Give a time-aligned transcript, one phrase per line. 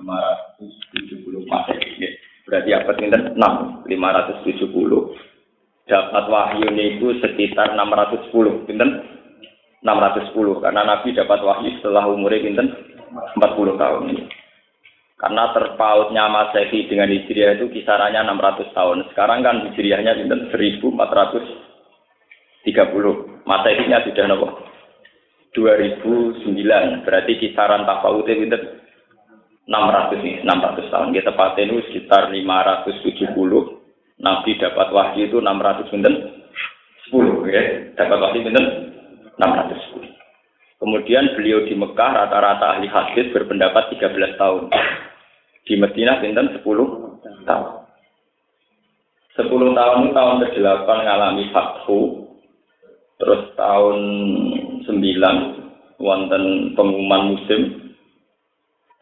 [0.00, 2.20] 570 Masehi.
[2.46, 5.16] Berarti abad pinten 6, 570.
[5.86, 8.90] Dapat wahyu itu sekitar 610, pinten
[9.82, 12.66] 610 karena Nabi dapat wahyu setelah umurnya pinten
[13.38, 14.26] 40 tahun.
[15.16, 19.08] Karena terpautnya Masehi dengan Hijriah itu kisarannya 600 tahun.
[19.10, 22.68] Sekarang kan Hijriahnya pinten 1430.
[23.46, 24.60] Masehinya sudah nopo
[25.56, 27.08] 2009.
[27.08, 28.62] Berarti kisaran tafawutnya pinten
[29.66, 31.10] 600 nih, 600 tahun.
[31.10, 33.82] Kita tepatnya itu sekitar 570.
[34.22, 36.14] Nabi dapat wahyu itu 600 pinten
[37.10, 37.62] 10 ya.
[37.98, 38.66] Dapat wahyu pinten
[39.34, 40.06] 610.
[40.76, 44.70] Kemudian beliau di Mekah rata-rata ahli hadis berpendapat 13 tahun.
[45.66, 46.62] Di Medina pinten 10
[47.42, 47.68] tahun.
[49.34, 52.00] 10 tahun itu tahun ke-8 ngalami fathu.
[53.18, 53.98] Terus tahun
[54.86, 57.85] 9 wonten pengumuman musim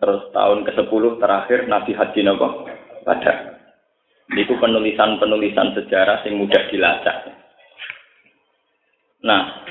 [0.02, 2.50] Terus tahun ke-10 terakhir Nabi Haji Nabi
[3.06, 3.32] pada.
[4.34, 7.16] Itu penulisan-penulisan sejarah yang mudah dilacak.
[9.24, 9.64] Nah,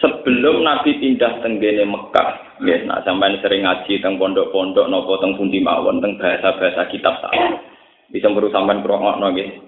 [0.00, 5.60] sebelum Nabi pindah tenggene Mekah, ya, nah sampai sering ngaji teng pondok-pondok nopo teng pundi
[5.60, 7.60] mawon teng bahasa-bahasa kitab salah.
[8.08, 9.67] Bisa meru sampean krungokno nggih.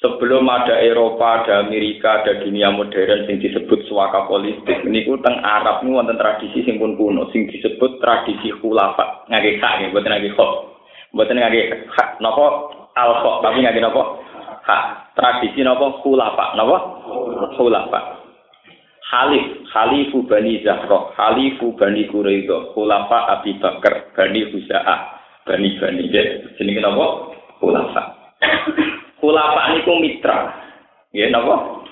[0.00, 4.80] Sebelum ada Eropa, ada Amerika, ada dunia modern yang disebut suaka politik.
[4.80, 9.28] Ini ku teng Arab ini wonten tradisi sing pun kuno, sing disebut tradisi khulafa.
[9.28, 10.52] Ngake hak nggih, mboten ngake khok.
[11.12, 11.60] Mboten ngake
[11.92, 14.02] hak napa al khok, tapi ngake napa
[14.64, 14.82] hak.
[15.20, 16.76] Tradisi napa khulafa, napa
[17.60, 18.00] khulafa.
[19.04, 24.98] Khalif, Khalifu Bani Zahra, Khalifu Bani Quraidah, Khulafa Abi Bakar, Bani Huza'ah,
[25.44, 26.08] Bani Bani.
[26.56, 27.36] Jenenge napa?
[27.60, 28.02] Khulafa.
[29.20, 30.38] Khulafa niku mitra.
[31.12, 31.84] Ya napa?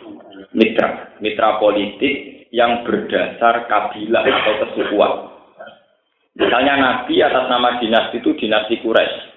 [0.56, 1.14] Mitra.
[1.20, 5.12] Mitra politik yang berdasar kabilah atau kesukuan.
[6.38, 9.28] Misalnya Nabi atas nama dinasti itu dinasti Quraisy.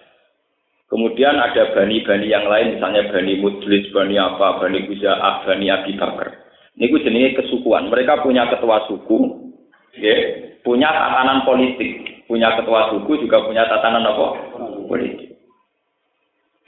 [0.91, 6.35] Kemudian ada bani-bani yang lain, misalnya bani Mudlis, bani apa, bani Guza'ah, bani Abi Bakar.
[6.75, 7.87] Ini jenis kesukuan.
[7.87, 9.49] Mereka punya ketua suku,
[9.95, 10.15] ya,
[10.67, 12.21] punya tatanan politik.
[12.27, 14.27] Punya ketua suku juga punya tatanan apa?
[14.87, 15.30] Politik.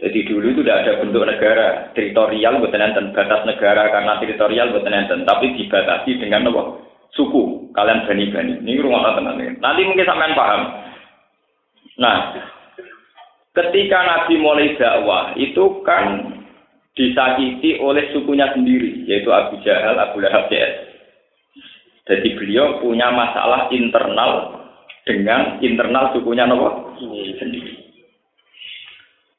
[0.03, 1.67] Jadi dulu itu tidak ada bentuk negara.
[1.95, 6.83] Teritorial buat enten batas negara karena teritorial buat enten tapi dibatasi dengan apa?
[7.15, 8.59] Suku kalian bani-bani.
[8.67, 10.61] Ini rumah tenang nanti mungkin sampean paham.
[12.03, 12.17] Nah
[13.53, 16.35] ketika Nabi mulai dakwah itu kan
[16.97, 20.93] disakiti oleh sukunya sendiri yaitu Abu Jahal Abu Lahab CS
[22.05, 24.61] jadi beliau punya masalah internal
[25.05, 27.72] dengan internal sukunya Nabi sendiri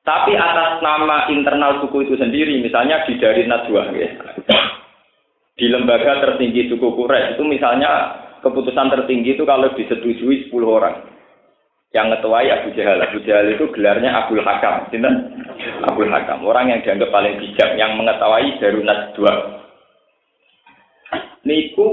[0.04, 4.08] tapi atas nama internal suku itu sendiri, misalnya di dari Najwa, ya.
[5.56, 11.08] di lembaga tertinggi suku Quraisy itu misalnya keputusan tertinggi itu kalau disetujui 10 orang.
[11.94, 12.98] Yang ketuai Abu Jahal.
[13.00, 14.90] Abu Jahal itu gelarnya Abdul Hakam.
[14.90, 15.14] Sinten?
[15.86, 16.42] Abdul Hakam.
[16.42, 19.32] Orang yang dianggap paling bijak, yang mengetahui dari Najwa.
[21.46, 21.88] Niku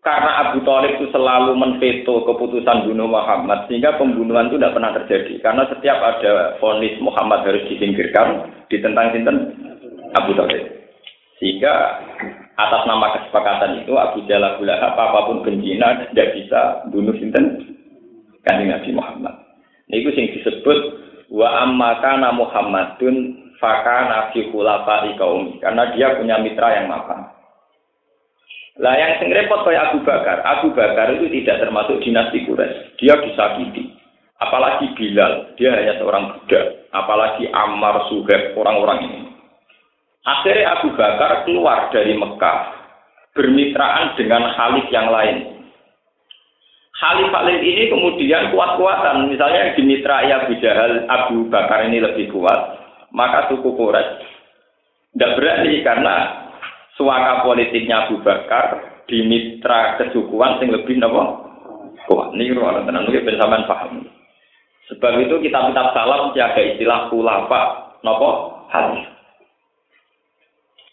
[0.00, 5.34] karena Abu Thalib itu selalu menveto keputusan bunuh Muhammad sehingga pembunuhan itu tidak pernah terjadi.
[5.44, 9.36] Karena setiap ada vonis Muhammad harus disingkirkan ditentang sinten?
[10.16, 10.64] Abu Thalib
[11.36, 12.00] sehingga
[12.56, 17.76] atas nama kesepakatan itu Abu Jalal Lahab apa pun bencina tidak bisa bunuh sinten?
[18.40, 19.36] Kanjeng Nabi Muhammad.
[19.92, 20.78] Ini itu yang disebut
[21.28, 23.16] wa amma kana Muhammadun
[23.60, 25.12] fakana fi khulafa'i
[25.60, 27.28] karena dia punya mitra yang mapan
[28.80, 32.96] lah yang sing repot kayak Abu Bakar, Abu Bakar itu tidak termasuk dinasti Quraisy.
[32.96, 33.92] Dia disakiti.
[34.40, 36.88] Apalagi Bilal, dia hanya seorang budak.
[36.88, 39.20] Apalagi Ammar, Suhaib, orang-orang ini.
[40.24, 42.58] Akhirnya Abu Bakar keluar dari Mekah,
[43.36, 45.60] bermitraan dengan Khalif yang lain.
[46.96, 49.28] Khalif Khalif ini kemudian kuat-kuatan.
[49.28, 52.80] Misalnya di mitra Abu Jahal, Abu Bakar ini lebih kuat.
[53.12, 54.24] Maka suku Quraisy
[55.12, 56.14] tidak berani karena
[56.94, 61.50] suaka politiknya Abu Bakar di mitra kesukuan sing lebih nopo?
[62.10, 64.02] Kuat niru orang tenan mungkin bersamaan paham.
[64.90, 67.60] Sebab itu kitab-kitab salam jaga istilah khulafa
[68.02, 68.62] nopo?
[68.70, 69.06] Hadis.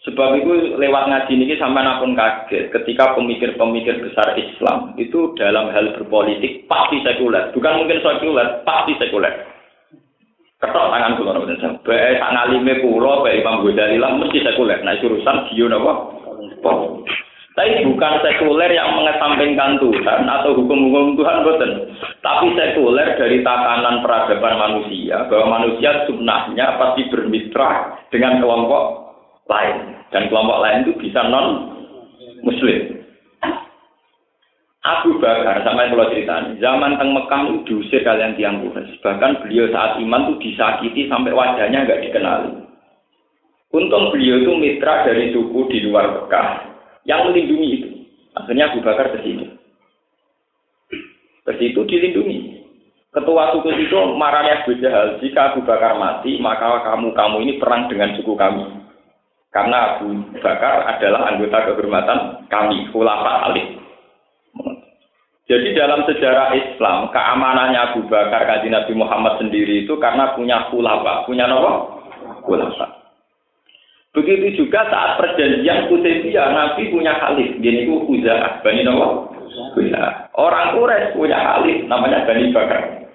[0.07, 6.00] Sebab itu lewat ngaji ini sampai pun kaget ketika pemikir-pemikir besar Islam itu dalam hal
[6.00, 9.56] berpolitik pasti sekuler, bukan mungkin sekuler, pasti sekuler.
[10.57, 11.54] Ketok tangan kula nopo
[11.86, 14.81] Bae sak ngalime kula, bae Imam Ghazali lah mesti sekuler.
[14.81, 15.94] Nah, urusan dia napa?
[17.57, 21.71] Tapi bukan sekuler yang mengesampingkan Tuhan atau hukum-hukum Tuhan boten.
[22.25, 29.13] Tapi sekuler dari tatanan peradaban manusia bahwa manusia sunnahnya pasti bermitra dengan kelompok
[29.50, 31.48] lain dan kelompok lain itu bisa non
[32.42, 32.96] muslim.
[34.88, 39.04] Abu Bakar sama yang kalau cerita zaman teng Mekah itu diusir kalian tiang Quraisy.
[39.04, 42.51] Bahkan beliau saat iman itu disakiti sampai wajahnya nggak dikenali.
[43.75, 46.48] Untung beliau itu mitra dari suku di luar Mekah
[47.04, 47.89] yang melindungi itu.
[48.39, 49.51] Akhirnya Abu Bakar ke sini.
[51.44, 52.63] Ke situ dilindungi.
[53.12, 58.16] Ketua suku itu marahnya Abu Jahal, jika Abu Bakar mati, maka kamu-kamu ini perang dengan
[58.16, 58.63] suku kami.
[59.51, 63.87] Karena Abu Bakar adalah anggota kehormatan kami, Khulafa Ali.
[65.47, 71.23] Jadi dalam sejarah Islam, keamanannya Abu Bakar kaji Nabi Muhammad sendiri itu karena punya khulafa.
[71.23, 71.71] Punya apa?
[72.44, 72.88] Khulafa.
[74.11, 77.55] Begitu juga saat perjanjian Hudaybiyah, Nabi punya khalif.
[77.63, 79.07] Jadi itu Huza'ah, Bani Nawa.
[80.35, 83.07] Orang Quraisy punya khalif, namanya Bani Bakar.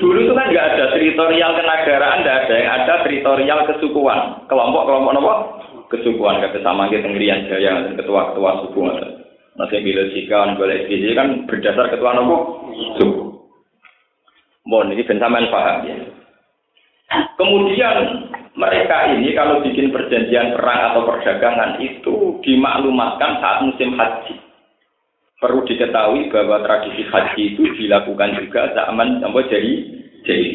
[0.00, 5.34] Dulu itu kan nggak ada teritorial kenegaraan, nggak ada yang ada teritorial kesukuan, kelompok-kelompok nopo
[5.90, 8.80] kesukuan kata sama kita ngerian jaya ketua-ketua suku
[9.54, 12.36] bila sikan boleh SBC kan berdasar ketua nopo
[12.98, 13.38] suku.
[14.66, 15.96] Mohon ini bensaman paham ya.
[17.38, 17.96] Kemudian
[18.58, 24.34] mereka ini kalau bikin perjanjian perang atau perdagangan itu dimaklumatkan saat musim haji.
[25.38, 29.72] Perlu diketahui bahwa tradisi haji itu dilakukan juga zaman sampai jadi
[30.24, 30.50] jadi.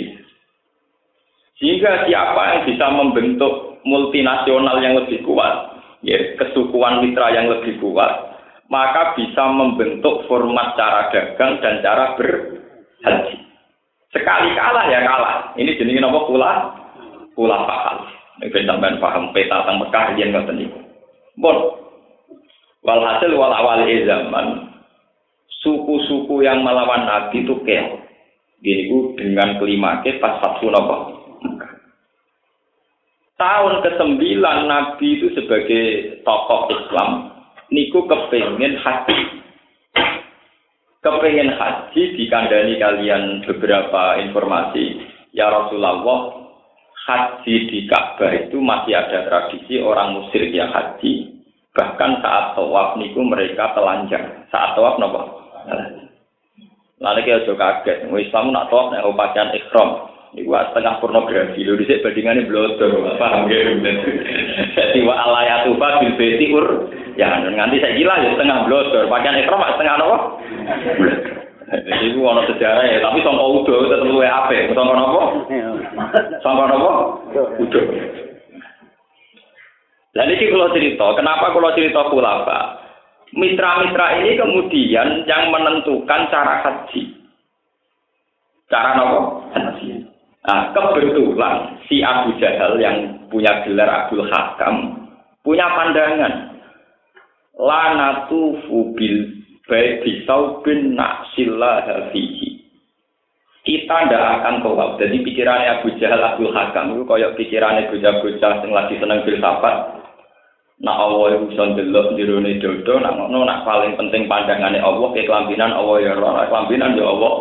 [1.60, 8.29] Sehingga siapa yang bisa membentuk multinasional yang lebih kuat, ya kesukuan mitra yang lebih kuat,
[8.70, 13.38] maka bisa membentuk format cara dagang dan cara berhaji.
[14.14, 15.36] Sekali kalah ya kalah.
[15.58, 16.52] Ini jenis apa pula?
[17.34, 17.98] Pula paham.
[18.46, 20.54] Ini sampean paham peta tentang Mekah yang nggak
[21.42, 21.58] Bon.
[22.80, 24.72] Walhasil wal awal zaman
[25.60, 28.08] suku-suku yang melawan Nabi itu keok.
[28.60, 31.16] Gini dengan kelima ke pas Fathu Nabi.
[33.40, 35.84] Tahun ke-9 Nabi itu sebagai
[36.28, 37.39] tokoh Islam,
[37.74, 39.20] niku kepengen haji.
[41.00, 45.00] Kepengen haji dikandani kalian beberapa informasi.
[45.32, 46.50] Ya Rasulullah,
[47.08, 51.40] haji di Ka'bah itu masih ada tradisi orang musyrik yang haji.
[51.72, 54.44] Bahkan saat tawaf niku mereka telanjang.
[54.52, 55.22] Saat tawaf nopo
[57.00, 59.90] Lalu kita juga kaget, Islam nak tahu nek pakaian ikhram.
[60.30, 63.66] Iku setengah pornografi, lho dhisik bandingane blodor, paham ya?
[64.78, 66.86] Jadi wa alayatu fa bil baiti ur
[67.18, 70.18] ya nganti saya gila ya setengah blodor, pakaian ikhram setengah apa?
[71.70, 74.74] Jadi itu ono sejarah ya, tapi sangka udo tetep luwe apik.
[74.74, 75.22] Sangka napa?
[76.42, 76.92] Sangka napa?
[77.62, 77.82] Udo.
[80.18, 82.82] Lah niki kula cerita, kenapa kula cerita kulapa?
[83.38, 87.14] Mitra-mitra ini kemudian yang menentukan cara haji.
[88.74, 89.46] Cara nopo?
[89.54, 89.89] Haji.
[90.50, 95.06] Nah, kebetulan si Abu Jahal yang punya gelar Abdul Hakam
[95.46, 96.58] punya pandangan.
[97.54, 102.66] Lanatu fubil baik bisau bin naksilah hafihi.
[103.62, 104.98] Kita tidak akan tolak.
[104.98, 110.02] Jadi pikirannya Abu Jahal Abdul Hakam itu kayak pikirannya bocah-bocah yang lagi senang filsafat
[110.80, 115.28] nak Allah iku iso ndelok jerone dodo nak ngono nak paling penting pandangane Allah ke
[115.28, 117.34] kelambinan Allah ya ora kelambinan ya Allah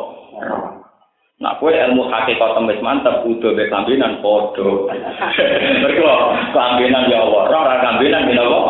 [1.38, 4.90] Nak kue ilmu hakikat temis mantep udah be kelambinan podo.
[5.86, 6.12] Mereka
[6.50, 8.66] kelambinan ya Allah, roh kelambinan ya Allah.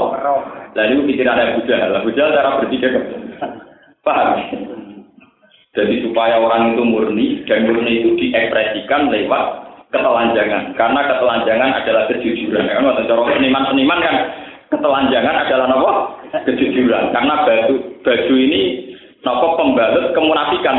[0.76, 2.92] Lalu pikiran Abu Jahal, Abu Jahal cara berpikir
[4.04, 4.36] paham.
[5.72, 9.44] Jadi supaya orang itu murni dan murni itu diekspresikan lewat
[9.88, 10.76] ketelanjangan.
[10.76, 12.68] Karena ketelanjangan adalah kejujuran.
[12.68, 14.16] Kan cara seniman-seniman kan
[14.68, 15.92] ketelanjangan adalah nopo
[16.44, 18.92] kejujuran karena baju baju ini
[19.26, 20.76] nopo pembalut kemunafikan?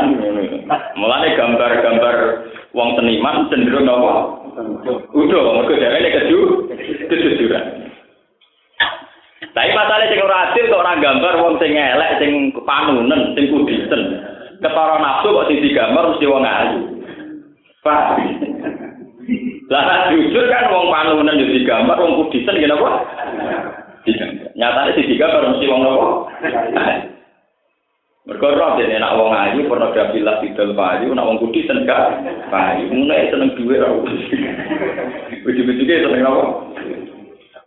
[0.96, 2.16] Mulanya gambar-gambar
[2.72, 4.40] wong seniman cenderung nopo
[5.14, 6.38] udah mereka ini keju
[7.06, 7.64] kejujuran.
[9.50, 14.02] Tapi masalah sing ora adil kok ora gambar wong sing elek sing panunen sing kudisen.
[14.60, 16.80] Ketara nafsu kok sing digambar mesti wong ayu.
[17.80, 18.20] Pak
[19.70, 22.90] lah jujur kan wong panunen yo digambar wong kudisen ngene apa
[24.56, 26.08] Nyatanya si tiga baru mesti wong nopo.
[28.30, 31.82] Roh jadi nak wong ayu pornografi lah tidak payu, nak wong kudi seneng
[32.46, 34.06] payu, mulai seneng duit roh.
[35.50, 36.70] Ujung-ujungnya seneng nopo.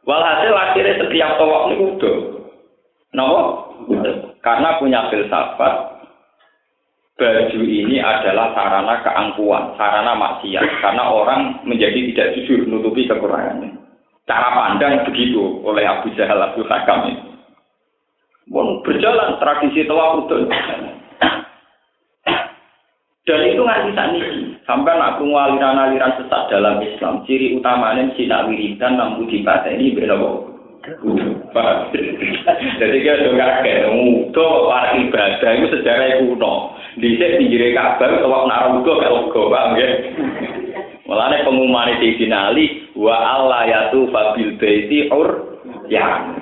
[0.08, 2.18] Walhasil akhirnya setiap tawaf ini udah.
[4.44, 5.74] Karena punya filsafat
[7.16, 10.84] baju ini adalah sarana keangkuhan, sarana maksiat.
[10.84, 13.80] Karena orang menjadi tidak jujur, nutupi kekurangannya.
[14.24, 17.33] Cara pandang begitu oleh Abu Jahal Abu Hakam ini.
[18.84, 20.44] Berjalan tradisi tawaf udah.
[23.24, 24.24] Dan itu nggak bisa nih.
[24.68, 30.20] Sampai nak aliran-aliran sesat dalam Islam, ciri utamanya nak wiridan namun di ini beda
[30.84, 36.76] Jadi kita juga kayak mudo para ibadah itu sejarah kuno.
[37.00, 39.90] Di sini pinggir kabar atau naruh mudo kalau gue bang ya.
[41.08, 45.56] Mulanya pengumuman di finali wa Allah yatu fabil baiti ur
[45.88, 46.36] ya.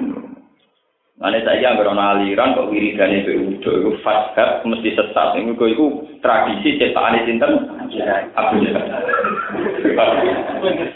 [1.22, 5.38] Mana saya berono aliran kok wiridane itu itu fashab mesti sesat.
[5.38, 7.62] Ini kok itu tradisi cetakan sinten
[8.34, 9.06] Abu Jahal.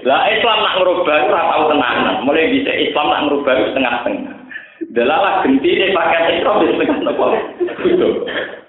[0.01, 2.25] Lah Islam nak ngerubah ora tau tenanan.
[2.25, 4.35] Mulai bisa Islam nak ngerubah setengah-setengah.
[4.97, 7.27] Delalah genti ini pakai ekrom di setengah nopo.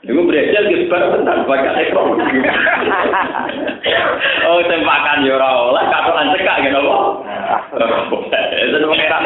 [0.04, 2.20] Itu berhasil gesbar tentang pakai ekrom.
[4.44, 7.04] oh tempakan ya ora oleh katokan cekak gitu kok.
[8.60, 8.76] Itu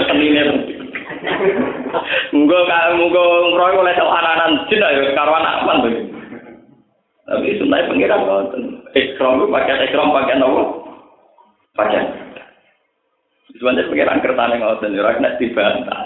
[0.06, 0.79] pengiran
[1.21, 1.53] senine.
[2.33, 2.59] Muga
[2.97, 3.23] muga
[3.53, 5.91] ngroy oleh anak-anak jin ayo karo anak apa to.
[7.31, 8.62] Tapi sunai pengiran ngoten.
[8.91, 10.62] Ikram itu pakai ikram pakai nopo?
[11.79, 12.03] Pakai.
[13.55, 16.00] Sebenarnya pengiran kertane ngoten ora kena dibantah.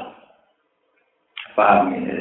[1.54, 2.18] Paham ya?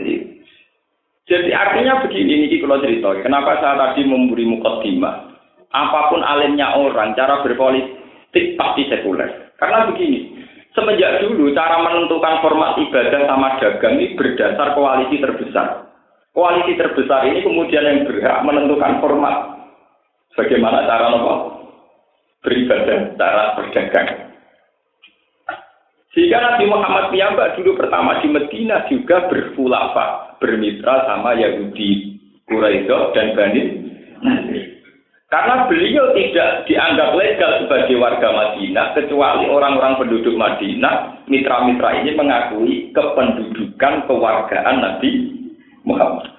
[1.24, 3.16] Jadi artinya begini, ini kalau cerita.
[3.24, 5.32] Kenapa saya tadi memberi mukadimah?
[5.74, 9.56] Apa pun alimnya orang, cara berpolitik pasti sekuler.
[9.58, 10.33] Karena begini,
[10.74, 15.86] Semenjak dulu cara menentukan format ibadah sama dagang ini berdasar koalisi terbesar.
[16.34, 19.54] Koalisi terbesar ini kemudian yang berhak menentukan format
[20.34, 21.34] bagaimana cara nopo
[22.42, 24.34] beribadah, cara berdagang.
[26.14, 32.18] Sehingga Nabi Muhammad piyambak dulu pertama di Medina juga berfulafa, bermitra sama Yahudi,
[32.50, 33.64] Quraisy dan Bani.
[35.34, 42.94] Karena beliau tidak dianggap legal sebagai warga Madinah, kecuali orang-orang penduduk Madinah, mitra-mitra ini mengakui
[42.94, 45.10] kependudukan kewargaan Nabi
[45.90, 46.30] Muhammad.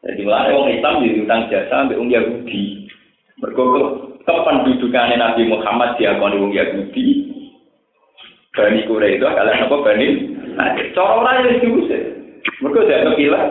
[0.00, 2.88] Jadi mulai orang Islam diutang jasa sampai orang Yahudi.
[3.36, 3.64] Mereka
[4.24, 7.06] kependudukan Nabi Muhammad diakoni orang Yahudi.
[8.56, 10.08] Bani Quraisy itu adalah apa Bani?
[10.56, 12.16] Nah, cara yang diusir.
[12.64, 13.44] Mereka tidak kepilah.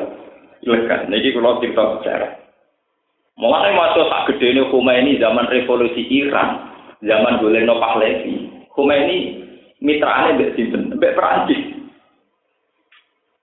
[0.66, 1.10] Ilekan.
[1.10, 2.41] Jadi kalau kita bicara.
[3.40, 6.68] Mulai masuk tak gede ini Khomeini zaman revolusi Iran,
[7.00, 8.68] zaman Goleno Pahlavi.
[8.76, 9.40] Khomeini
[9.80, 11.80] mitranya mbek sinten, mbek Perancis.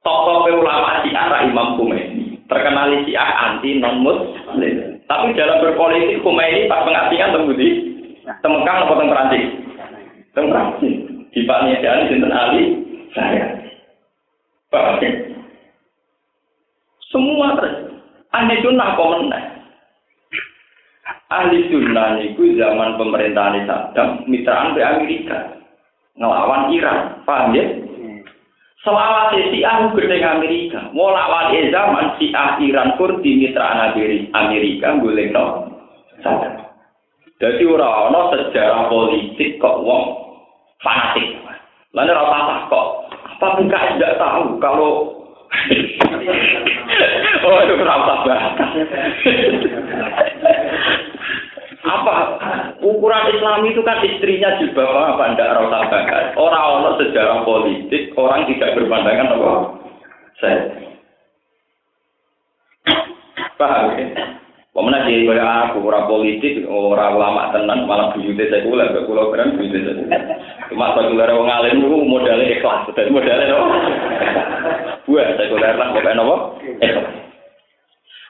[0.05, 5.01] Tokoh ulama Syiah Imam Khomeini, terkenal Syiah anti non muslim.
[5.09, 7.69] Tapi dalam berpolitik Khomeini pas pengasingan temu di
[8.45, 9.45] Temekang atau teng Perancis?
[10.37, 10.95] Teng Perancis.
[11.33, 12.65] Di Pak Niadan sinten Ali
[13.17, 13.57] saya.
[17.09, 17.89] Semua terus.
[18.37, 19.58] Aneh sunnah komentar
[21.29, 25.39] ahli sunnah niku zaman pemerintahan Saddam mitraan ke Amerika.
[26.19, 27.65] Ngelawan Iran paham ya?
[28.83, 30.91] Selama si gede Amerika.
[30.95, 33.95] Mau lawan zaman si ah Iran pun di mitraan
[34.33, 35.45] Amerika boleh no
[36.23, 36.69] Saddam
[37.39, 40.05] jadi orang-orang sejarah politik kok wong
[40.83, 41.39] fanatik.
[41.95, 42.87] Lalu rata kok
[43.39, 45.18] apa enggak tidak tahu kalau
[47.47, 48.13] oh itu kenapa?
[51.89, 52.17] Apa?
[52.85, 55.35] Ukuran Islam itu kan istrinya jilbab apa?
[55.35, 59.53] Ndak rasa bakar orang-orang sejarah politik orang tidak berpandangan apa?
[60.39, 60.63] Saya.
[63.59, 64.07] Paham ya
[64.79, 69.59] Pemenang di kaya aku ora politik, ora ulama tenan, malah buyute sekuler, gak kula keren
[69.59, 70.23] buyute sekuler.
[70.71, 73.67] Cuma sekuler wong alim niku modalnya ikhlas, dadi modalnya apa?
[75.11, 76.37] Buat sekuler lah pokoknya apa?
[76.79, 77.11] Ikhlas.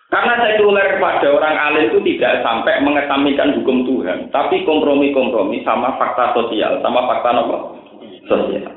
[0.08, 6.32] Karena sekuler pada orang alim itu tidak sampai mengetamikan hukum Tuhan, tapi kompromi-kompromi sama fakta
[6.32, 7.58] sosial, sama fakta apa?
[8.24, 8.72] Sosial.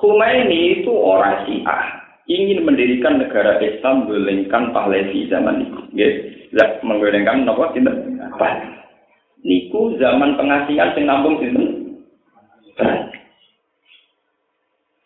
[0.00, 5.78] Khomeini itu orang Syiah, ingin mendirikan negara Islam menggolengkan Pahlavi zaman itu.
[5.98, 6.08] Ya,
[6.86, 7.74] menggolengkan apa?
[7.74, 7.96] Sinten?
[9.42, 11.98] Niku zaman pengasingan sing nampung sinten?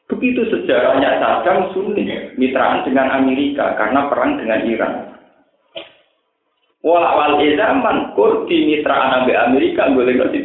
[0.04, 2.04] Begitu sejarahnya Saddam Sunni,
[2.36, 4.94] mitraan dengan Amerika karena perang dengan Iran.
[6.84, 10.44] Walawal zaman Kurdi mitraan dengan Amerika boleh ngerti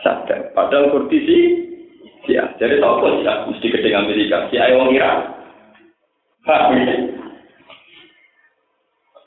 [0.00, 0.48] Saddam.
[0.56, 1.42] Padahal Kurdi sih,
[2.32, 2.56] ya.
[2.56, 4.48] Jadi sih, ya, mesti gede Amerika.
[4.48, 5.43] Si Ayo Iran.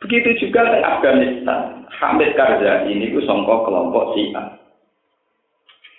[0.06, 1.84] Begitu juga di Afghanistan.
[1.98, 4.54] Hamid Karzai ini itu songkok kelompok Syiah.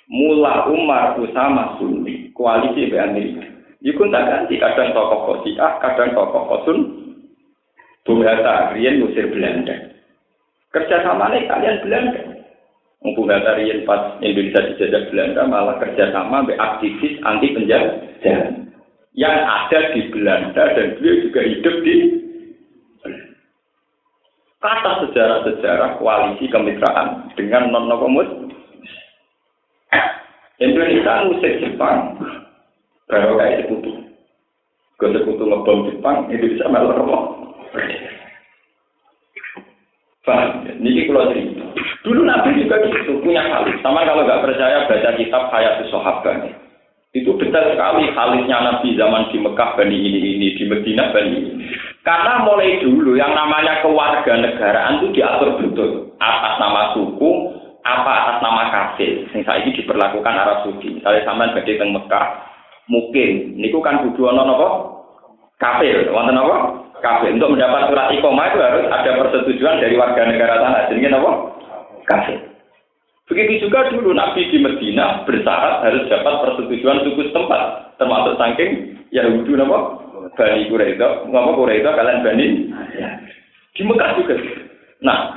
[0.09, 3.45] Mula Umar Usama Sunni koalisi be Amerika.
[3.83, 6.79] Iku tak ganti kadang tokoh Kosiah, kadang tokoh Kosun.
[8.07, 9.93] Bung Hatta Rian ngusir Belanda.
[10.73, 12.23] Kerja sama nih kalian Belanda.
[13.05, 18.58] Bung Hatta Rian pas Indonesia dijajah Belanda malah kerja sama aktivis anti penjajah
[19.19, 21.97] yang ada di Belanda dan beliau juga hidup di
[24.63, 28.31] kata sejarah-sejarah koalisi kemitraan dengan non nokomus
[30.63, 32.15] Indonesia musik Jepang
[33.11, 33.91] baru kayak sekutu
[35.03, 37.03] ke sekutu ngebom Jepang Indonesia malah
[40.29, 40.61] Paham?
[40.69, 41.33] Ini kalau.
[42.05, 43.73] Dulu Nabi juga gitu, punya kali.
[43.81, 46.68] Sama kalau nggak percaya baca kitab Hayatus Sahabat.
[47.23, 51.53] Itu detail sekali halisnya Nabi zaman di Mekah Bani ini ini, di Medina Bani ini.
[52.07, 57.31] Karena mulai dulu yang namanya kewarganegaraan itu diatur betul atas nama suku,
[57.85, 58.63] apa atas nama.
[58.99, 60.99] Yang saat ini diperlakukan Arab Saudi.
[60.99, 62.27] Misalnya sama badai teng Mekah,
[62.91, 64.99] mungkin niku kan kudu ana napa?
[65.59, 66.87] Kafir, wonten apa?
[67.03, 67.35] Kafir.
[67.35, 70.87] Untuk mendapat surat iqomah itu harus ada persetujuan dari warga negara sana.
[70.87, 71.31] Jadi apa?
[72.07, 72.48] Kafir.
[73.28, 79.52] Begitu juga dulu Nabi di Medina bersyarat harus dapat persetujuan suku setempat, termasuk saking Yahudi
[79.52, 80.00] nama
[80.32, 80.97] Bani Quraisy,
[81.28, 82.47] ngapa Quraisy kalian Bani
[83.76, 84.35] di Mekah juga.
[85.04, 85.37] Nah,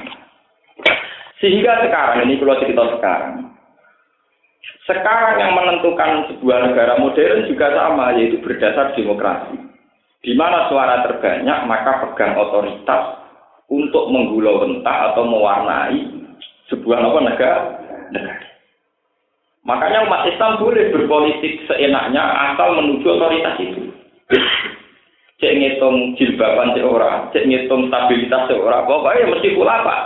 [1.44, 3.52] sehingga sekarang ini kalau cerita sekarang,
[4.88, 9.60] sekarang yang menentukan sebuah negara modern juga sama, yaitu berdasar demokrasi.
[10.22, 13.20] Di mana suara terbanyak, maka pegang otoritas
[13.68, 15.98] untuk menggulau rentah atau mewarnai
[16.70, 17.81] sebuah apa negara
[18.14, 18.46] negara.
[19.62, 23.94] Makanya umat Islam boleh berpolitik seenaknya asal menuju otoritas itu.
[25.42, 29.98] Cek ngitung jilbaban seorang, cek ngitung stabilitas seorang, pokoknya mesti pula apa?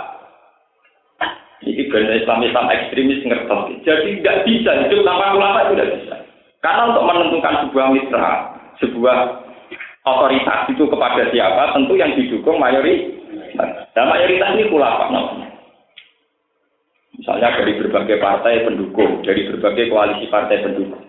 [1.65, 3.81] Ini Islam Islam ekstremis ngertos.
[3.81, 6.15] Jadi tidak bisa hidup tanpa ulama itu tidak bisa.
[6.61, 8.31] Karena untuk menentukan sebuah mitra,
[8.83, 9.17] sebuah
[10.05, 13.89] otoritas itu kepada siapa, tentu yang didukung mayoritas.
[13.97, 15.44] Dan mayoritas ini ulama namanya.
[17.15, 21.03] Misalnya dari berbagai partai pendukung, dari berbagai koalisi partai pendukung.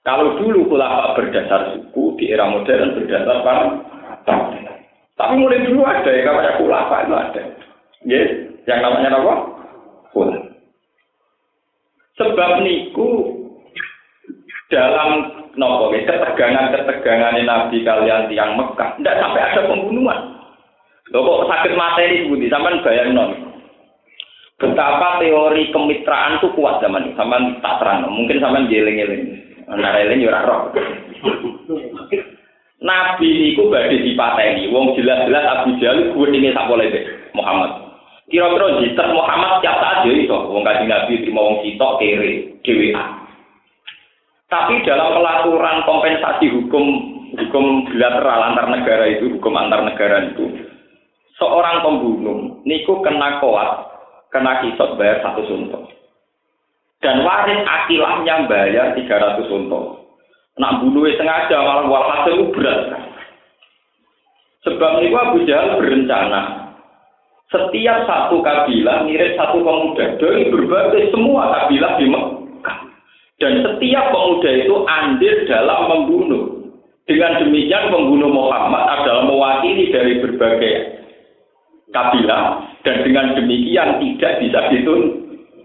[0.00, 4.64] Kalau dulu ulama berdasar suku, di era modern berdasar partai.
[5.18, 7.42] Tapi mulai dulu ada ya, namanya ulama itu ada.
[8.08, 8.22] Ya,
[8.64, 9.34] yang namanya apa?
[10.16, 10.48] Ulama.
[12.16, 13.10] Sebab niku
[14.72, 15.10] dalam
[15.58, 20.20] nopo ketegangan-ketegangan Nabi kalian tiang Mekah, tidak sampai ada pembunuhan.
[21.10, 23.49] Loh kok sakit materi budi, sampai bayang non.
[24.60, 27.16] Betapa teori kemitraan itu kuat zaman itu.
[27.16, 28.12] Sama tak terang.
[28.12, 29.22] Mungkin sama jeling-jeling.
[29.72, 30.68] Nareling ya roh.
[32.84, 34.68] Nabi niku badhe dipateni.
[34.68, 36.92] Wong jelas-jelas Abu Jahal sak boleh
[37.32, 37.70] Muhammad.
[38.28, 40.38] Kira-kira jitet Muhammad tiap saat ya iso.
[40.52, 43.08] Wong kanjeng Nabi terima wong sitok kere dhewean.
[44.50, 46.84] Tapi dalam pelaturan kompensasi hukum
[47.38, 50.50] hukum bilateral antar negara itu, hukum antar negara itu,
[51.38, 53.99] seorang pembunuh niku kena koat
[54.30, 55.84] kena kisot bayar satu suntuk.
[57.00, 60.00] Dan waris akilahnya bayar 300 suntuk.
[60.60, 62.80] Nak bunuh sengaja malah walhasil berat.
[64.60, 66.70] Sebab itu Abu Jahal berencana
[67.48, 72.78] setiap satu kabilah mirip satu pemuda dari berbagai semua kabilah di Mekah.
[73.40, 76.44] Dan setiap pemuda itu andil dalam membunuh.
[77.08, 80.99] Dengan demikian pembunuh Muhammad adalah mewakili dari berbagai
[81.90, 85.12] kabilah dan dengan demikian tidak bisa dituntut.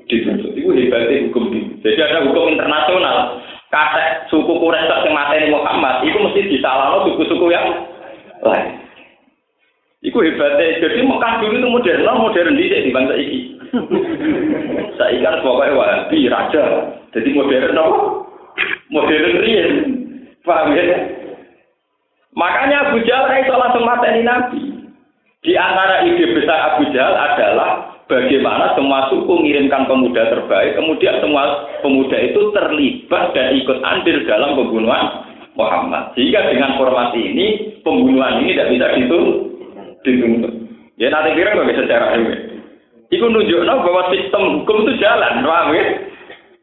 [0.05, 0.51] dituntut.
[0.53, 1.81] Itu hebatnya hukum itu.
[1.81, 3.41] Jadi ada hukum internasional.
[3.73, 7.65] Kata suku Quraisy yang materi Muhammad, itu mesti disalahkan suku-suku yang
[8.45, 8.77] lain.
[10.05, 10.77] Iku hebatnya.
[10.85, 13.39] Jadi Mekah dulu itu modern, modern di di bangsa iki.
[15.01, 16.63] Saya kan pokoknya wahabi, raja.
[17.11, 17.97] Jadi modern apa?
[18.93, 19.71] Modern rian.
[20.45, 20.85] Paham ya?
[22.37, 24.74] Makanya Abu Jahal itu langsung materi Nabi.
[25.45, 31.69] Di antara ide besar Abu Jahal adalah bagaimana semua suku mengirimkan pemuda terbaik, kemudian semua
[31.85, 35.05] pemuda itu terlibat dan ikut andil dalam pembunuhan
[35.53, 36.17] Muhammad.
[36.17, 38.85] Sehingga dengan formasi ini, pembunuhan ini tidak bisa
[40.01, 40.53] dituntut.
[40.97, 42.35] Ya nanti kira nggak bisa secara ini.
[43.13, 45.85] Itu nunjukno bahwa sistem hukum itu jalan, paham ya?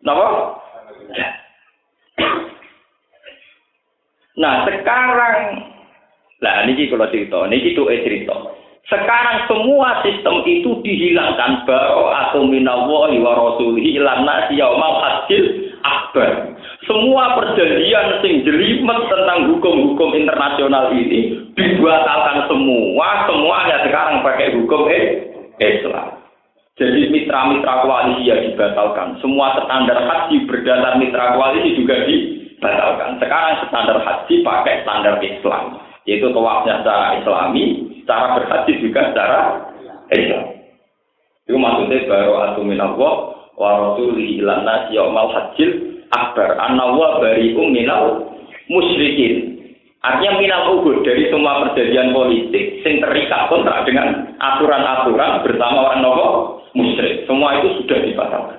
[0.03, 0.27] Napa?
[4.42, 5.38] Nah sekarang,
[6.42, 8.62] nah ini kalau cerita, ini itu cerita.
[8.90, 15.45] Sekarang semua sistem itu dihilangkan baro atau minallahi wa rasulihi ilan nasi hadil
[15.87, 16.59] akbar.
[16.83, 24.90] Semua perjanjian sing jelimet tentang hukum-hukum internasional ini dibatalkan semua, semuanya sekarang pakai hukum
[25.62, 26.18] Islam.
[26.75, 29.21] Jadi mitra-mitra koalisi ya dibatalkan.
[29.23, 33.21] Semua standar haji berdasar mitra koalisi juga dibatalkan.
[33.23, 35.79] Sekarang standar haji pakai standar Islam.
[36.03, 39.38] Yaitu tawafnya secara islami, cara berhaji juga secara
[40.12, 40.45] Islam.
[41.49, 43.15] Itu maksudnya baru atumin Allah
[43.59, 45.71] wa rasulihi ilan nasi yaumal hajil
[46.15, 48.33] akbar anna wa bari'um minal
[48.71, 49.53] musyrikin.
[50.03, 56.29] Artinya minal ugur dari semua perjanjian politik yang terikat kontrak dengan aturan-aturan bersama orang nopo
[56.75, 57.23] musyrik.
[57.31, 58.59] Semua itu sudah dibatalkan.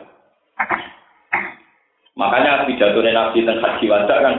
[2.13, 4.35] Makanya pidato Nabi dan Haji Wada kan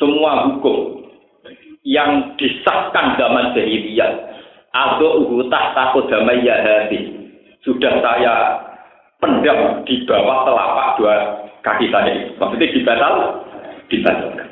[0.00, 1.03] semua hukum
[1.84, 4.12] yang disahkan zaman jahiliyah
[4.72, 7.12] atau uhutah takut damai hati
[7.62, 8.34] sudah saya
[9.20, 11.16] pendam di bawah telapak dua
[11.64, 12.28] kaki saya.
[12.36, 13.14] Maksudnya dibatal,
[13.88, 14.48] dibatalkan.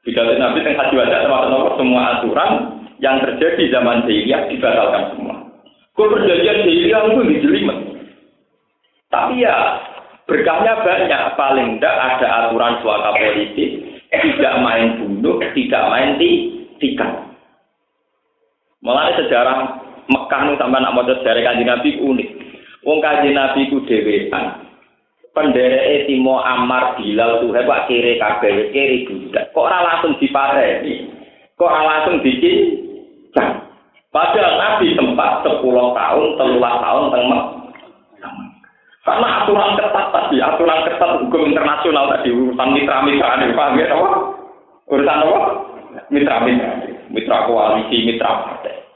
[0.00, 2.52] Pidato Nabi yang haji wajah termasuk semua aturan
[3.04, 5.34] yang terjadi zaman jahiliyah dibatalkan semua.
[5.92, 7.78] Kau perjanjian jahiliyah itu dijelimet.
[9.12, 9.56] Tapi ya
[10.24, 11.22] berkahnya banyak.
[11.36, 16.18] Paling tidak ada aturan suaka politik, tidak main bunuh, tidak main
[16.82, 17.30] tikar.
[18.82, 22.28] Mulai sejarah Mekah nu sampai nak mau sejarah kanji Nabi unik.
[22.82, 24.66] Wong kanji Nabi ku dewean
[25.30, 29.54] pendereke Timo Amar Bilal tuh hebat kiri kabeh kiri budak.
[29.54, 31.06] Kok ora langsung dipareni?
[31.54, 33.70] Kok ora langsung dicincang?
[34.10, 37.26] Padahal Nabi sempat 10 tahun, 13 tahun teng
[39.10, 43.90] Karena aturan ketat tadi, aturan ketat hukum internasional tadi urusan mitra-mitra ini, paham ya?
[44.86, 45.38] Urusan apa?
[46.14, 46.70] Mitra-mitra,
[47.10, 48.86] mitra koalisi, mitra partai.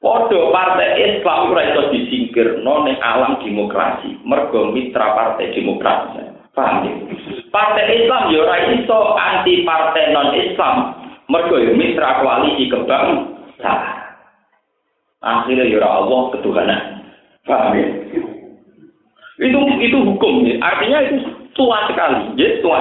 [0.00, 4.24] Podo partai Islam ora iso disingkirno ning alam demokrasi.
[4.24, 6.32] Mergo mitra partai demokrasi.
[6.56, 6.92] Paham ya?
[7.52, 10.76] Partai Islam ya ora iso anti partai non Islam.
[11.28, 14.00] Mergo ya mitra koalisi kebangsaan.
[15.20, 16.82] Akhirnya ya Allah ketuhanan.
[17.44, 18.31] Paham ya?
[19.40, 20.60] Itu itu hukum ya.
[20.60, 21.16] Artinya itu
[21.56, 22.36] tua sekali.
[22.36, 22.80] Ya tua.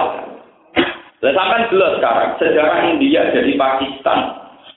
[1.22, 4.20] Saya sampai jelas sekarang sejarah India jadi Pakistan,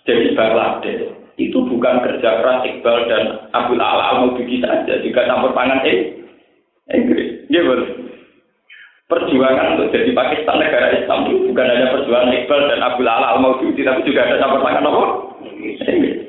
[0.04, 1.08] jadi Bangladesh
[1.40, 6.20] itu bukan kerja keras Iqbal dan Abdul Ala al saja, juga campur tangan eh,
[6.92, 7.48] Inggris.
[7.48, 7.64] Dia
[9.04, 13.44] Perjuangan untuk jadi Pakistan negara Islam itu bukan hanya perjuangan Iqbal dan Abdul Ala al
[13.64, 15.04] tapi juga ada campur tangan apa?
[15.80, 16.20] Inggris.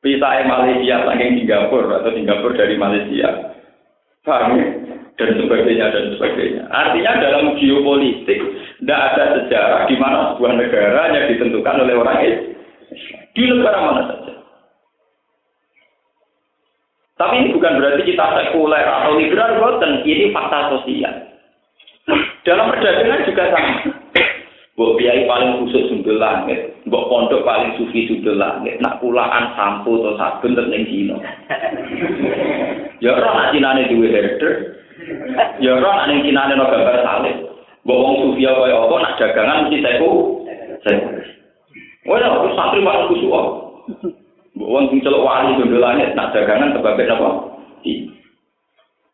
[0.00, 3.28] Pisah Malaysia saking Singapura atau Singapura dari Malaysia.
[4.20, 4.66] Paham ya?
[5.16, 6.62] Dan sebagainya dan sebagainya.
[6.72, 8.40] Artinya dalam geopolitik
[8.80, 12.50] tidak ada sejarah di mana sebuah negara yang ditentukan oleh orang Islam
[13.34, 14.34] di negara mana saja.
[17.20, 20.00] Tapi ini bukan berarti kita sekuler atau liberal, bukan.
[20.08, 21.14] Ini fakta sosial.
[22.48, 23.72] Dalam perdagangan juga sama.
[24.80, 30.00] Mbok biaya paling khusus sundel langit, mbok pondok paling sufi sundel langit, nak pulaan sampo
[30.00, 30.56] atau sabun
[30.88, 31.20] Cina.
[33.00, 34.52] Ya orang nak Cina duwe herder,
[35.56, 37.36] ya orang nak ning Cina no gambar salib.
[37.88, 39.80] Mbok wong sufi apa apa nak dagangan mesti.
[39.80, 40.12] Seku.
[42.08, 43.32] Wah, aku santri paling kusuk.
[44.60, 47.28] Wong sing celok wali gondolane nak dagangan sebagai apa?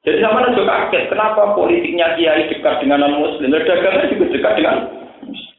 [0.07, 4.77] Jadi sama juga kaget, kenapa politiknya kiai dekat dengan non muslim, dagangan juga dekat dengan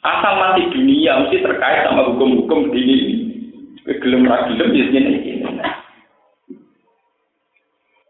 [0.08, 3.28] asal mati dunia mesti terkait sama hukum-hukum ini.
[3.88, 5.44] Gelem ra ya ini.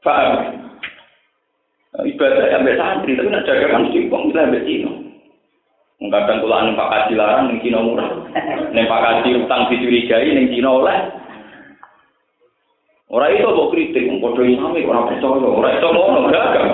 [0.06, 0.32] Paham?
[1.98, 4.92] Ibadah sampai santri, tapi nak dagangan mesti kok bisa sampai sini.
[5.98, 8.12] Kadang kula ning Pak Kaji larang ning Cina murah.
[8.70, 11.00] Ning Pak Kaji utang dicurigai ning Cina oleh.
[13.10, 16.70] Ora itu kok kritik, padha imame ora percaya, ora iso ngono dagang.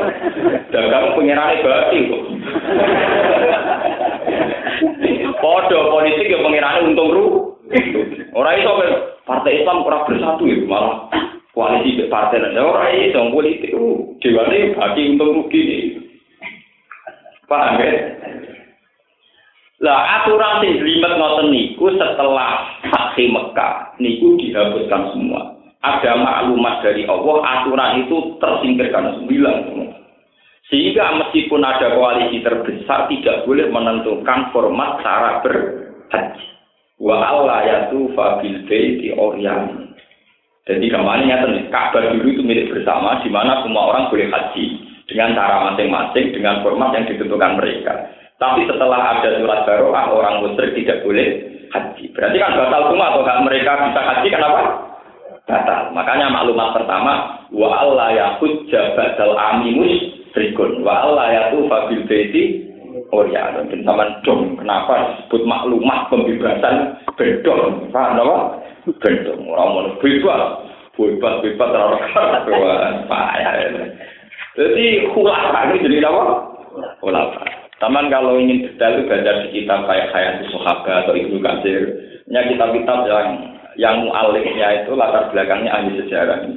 [0.76, 2.24] Dagang pengirane berarti kok.
[5.40, 7.26] Padha politik ya pengirane untung ru.
[8.36, 8.72] Ora iso
[9.24, 12.60] partai Islam ora bersatu ya malah koalisi partai lain.
[12.60, 13.72] Ora iso politik.
[14.20, 15.64] Dewane bagi untung rugi.
[17.46, 17.92] Paham ya?
[19.84, 25.60] Lah aturan sing limet ngoten niku setelah Fatih Mekah niku dihapuskan semua.
[25.84, 29.58] Ada maklumat dari Allah, aturan itu tersingkirkan sembilan.
[30.72, 36.46] Sehingga meskipun ada koalisi terbesar tidak boleh menentukan format cara berhaji.
[37.04, 39.12] Wa Allah yatu fabil baiti.
[40.64, 44.66] Jadi kemarin nyata Ka'bah dulu itu milik bersama, di mana semua orang boleh haji
[45.12, 47.94] dengan cara masing-masing, dengan format yang ditentukan mereka.
[48.40, 51.28] Tapi setelah ada surat baroah orang musyrik tidak boleh
[51.68, 52.16] haji.
[52.16, 54.62] Berarti kan batal semua atau kan mereka bisa haji kenapa?
[55.44, 55.82] Batal.
[55.92, 57.14] Makanya maklumat pertama
[57.52, 58.96] wa Allah ya hujja
[59.36, 62.72] aminus rikun wa Allah ya fabil beti
[63.14, 67.90] Oh ya, dan teman dong, kenapa disebut maklumat pembebasan bedong?
[67.94, 68.58] Paham?
[68.84, 70.44] Bedong, orang mau bebas.
[70.94, 71.98] bebas-bebas ora
[73.10, 73.54] payah.
[74.54, 76.24] Jadi khulafa itu jadi apa?
[77.02, 77.42] Khulafa.
[77.82, 81.82] Taman kalau ingin detail itu di kitab kayak Hayat Sahabat atau Ibnu Katsir.
[82.30, 83.28] Ya kitab-kitab yang
[83.76, 86.48] yang mu'alifnya itu latar belakangnya ahli sejarah.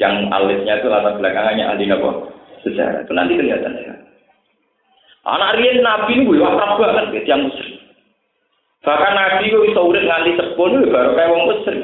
[0.00, 2.10] Yang mu'alifnya itu latar belakangnya ahli apa?
[2.64, 3.04] Sejarah.
[3.04, 3.94] Itu nanti kelihatan ya.
[5.26, 7.75] Anak Rian Nabi ini akrab banget yang muslim.
[8.86, 11.78] Bahkan Nabi itu bisa urip nganti sepuluh itu baru kayak wong muslim.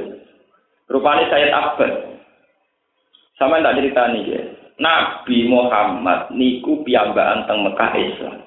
[0.86, 2.14] Rupanya saya Abbas.
[3.34, 4.42] Sama tak cerita nih ya.
[4.78, 8.46] Nabi Muhammad niku piyambakan teng Mekah Islam.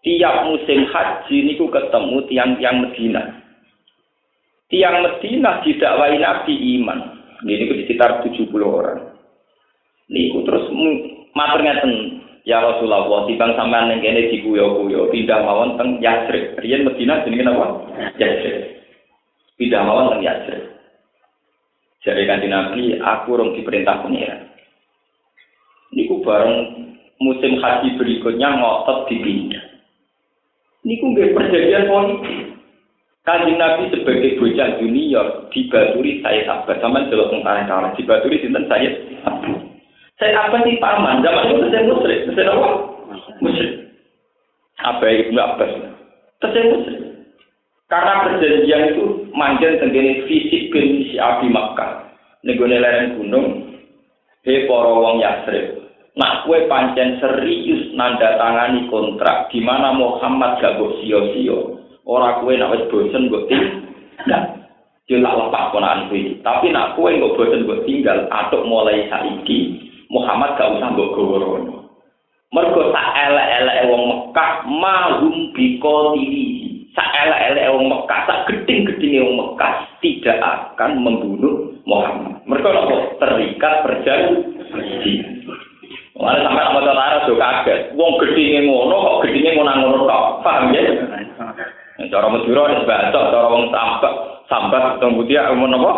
[0.00, 3.22] Tiap musim haji niku ketemu tiang-tiang Medina.
[4.72, 7.00] Tiang Medina didakwai Nabi iman.
[7.44, 9.12] Ini sekitar 70 orang.
[10.08, 10.72] Niku terus
[11.36, 16.60] matur ngeten, Ya Rasulullah, timbang sampean ning kene dikuyo-kuyo, pindah mawon teng Yasrib.
[16.60, 17.88] Riyen Medina jenenge napa?
[18.20, 18.84] Yasrib.
[19.56, 20.62] Pindah mawon teng Yasrib.
[22.04, 24.44] Jadi kanjeng Nabi, aku rong diperintah pengiran.
[25.96, 26.84] Niku bareng
[27.16, 29.64] musim haji berikutnya ngotot dipindah.
[30.84, 32.60] Niku nggih perjanjian politik.
[33.24, 38.92] Kanjeng Nabi sebagai bocah junior dibaturi saya sahabat sama delok tentara dibaturi sinten saya
[40.14, 41.26] saya apa sih paman?
[41.26, 42.30] Zaman itu saya musrik.
[42.38, 42.68] Saya apa?
[43.42, 43.70] Musrik.
[44.78, 45.70] Apa Ibnu Abbas?
[46.38, 46.98] Saya musrik.
[47.90, 52.14] Karena perjanjian itu manjen tenggene fisik bin si Abi Makkah.
[52.46, 53.46] Negone lereng gunung.
[54.46, 55.82] He para wong Yasrib.
[56.14, 61.82] Nak kue pancen serius nanda tangani kontrak di mana Muhammad gak mbok sio-sio.
[62.06, 64.62] Ora kue nak wis bosen mbok tinggal.
[65.10, 66.38] Jelas lepas ponaan kuwi.
[66.38, 69.83] Tapi nak kue nggak bosen mbok tinggal, atuk mulai saiki
[70.14, 71.90] Muhammad gak usah mbok gawa rono.
[72.54, 76.46] Mergo sak elek-elek wong Mekah mahum biko tili.
[76.94, 82.38] Sak elek-elek wong Mekah, sak geding-gedinge wong Mekah tidak akan membunuh Muhammad.
[82.46, 85.34] Mergo nopo terikat perjanjian.
[86.14, 87.80] Mana sampai sama tentara tuh kaget.
[87.98, 90.24] Wong gedinge ngono kok gedinge ngono-ngono tok.
[90.46, 90.82] Paham ya?
[92.06, 94.14] Cara Madura ada sebacok, cara wong sambat,
[94.46, 95.92] sambat kemudian ngono apa?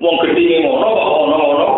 [0.00, 1.68] Wong gedinge ngono kok ngono-ngono.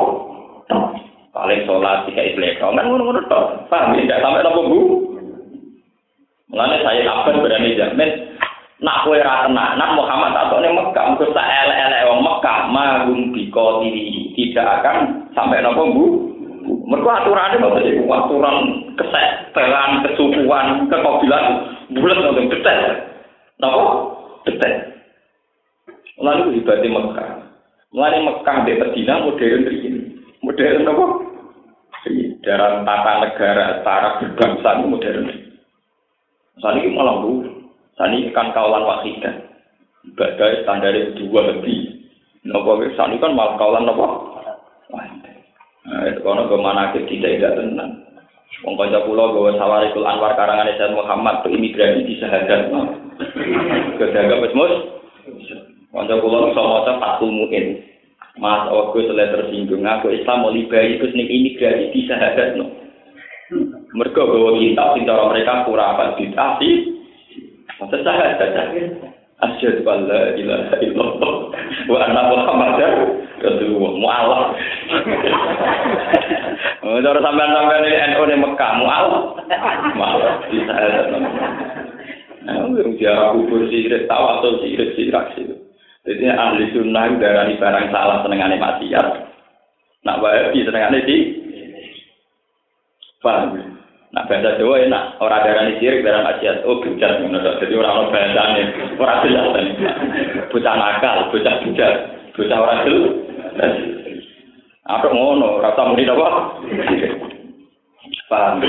[1.31, 3.45] Paling sholat tiga islek kan ngono-ngono toh.
[3.71, 3.95] Paham?
[3.95, 4.81] Ya tidak sampai nopo bu?
[6.51, 8.11] Mulane saya kapan berani jamin
[8.83, 12.59] nak kue ra nak Muhammad atau nih Mekah untuk tak elek-elek wong Mekah.
[12.75, 14.97] Magum biko diri tidak akan
[15.39, 16.05] sampai nopo bu?
[16.71, 18.57] Mereka aturannya bapak sih aturan
[18.99, 21.45] kesetelan kesukuan kekobilan
[21.95, 22.83] bulat untuk detail
[23.63, 23.87] nopo?
[24.51, 24.91] Detail
[26.21, 27.31] lalu di Mekah.
[27.95, 30.00] Mulane Mekah di Medina modern begini
[30.61, 31.07] modern apa?
[32.41, 35.25] Dalam tata negara secara berbangsa itu modern.
[36.61, 37.45] Saat ini malah bu,
[37.97, 39.35] saat ini kan kawalan wahidah.
[40.13, 42.05] Ibadah standar dua lebih.
[42.45, 44.07] Nopo saat ini kan malah kawalan apa?
[45.81, 48.05] Nah, itu karena ke mana kita tidak tenang.
[48.61, 52.69] Wong kanca kula gawa Sawarikul Anwar karangan Sayyid Muhammad ke imigrasi di Sahadat.
[53.97, 54.75] Kedaga wis mus.
[55.89, 57.90] Kanca kula iso maca Muin.
[58.39, 62.71] Mas aku selesai tersinggung, aku Islam mau liberi terus nih imigrasi bisa hadat no.
[63.91, 66.71] Mereka bawa kitab sing cara mereka kurapan ditasi.
[67.83, 68.71] Masa saya saja.
[69.41, 71.35] Asyhadu an la ilaha illallah
[71.89, 72.93] wa anna muhammadar
[73.43, 74.43] rasulullah mu'alaf.
[76.81, 79.25] Oh, cara sampean-sampean ini NU di Mekah mu'alaf.
[79.97, 81.19] Mu'alaf hadat no.
[82.41, 82.57] Nah,
[82.97, 85.60] dia kubur sirik, tawasul sirik, sirik, sirik.
[86.01, 89.07] Jadi ahli sunnah darah barang salah senengane maksiat.
[90.01, 91.17] Nak wahabi senengane di
[93.21, 93.77] paham.
[94.11, 96.67] Nak bahasa Jawa enak, orang darah ini sirik, darah maksiat.
[96.67, 97.23] Oh, bujat.
[97.63, 98.63] Jadi orang-orang bahasa ini,
[98.99, 99.47] orang jelas.
[100.51, 101.95] Bocah nakal, bocah bujat.
[102.35, 103.75] Bocah orang jelas.
[104.91, 106.29] Apa ngono, rasa muni apa?
[108.27, 108.65] Paham.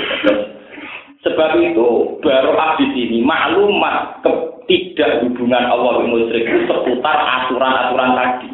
[1.22, 1.88] Sebab itu,
[2.26, 4.26] baru di sini, maklumat
[4.66, 8.50] tidak hubungan Allah dengan musyrik itu seputar aturan-aturan tadi.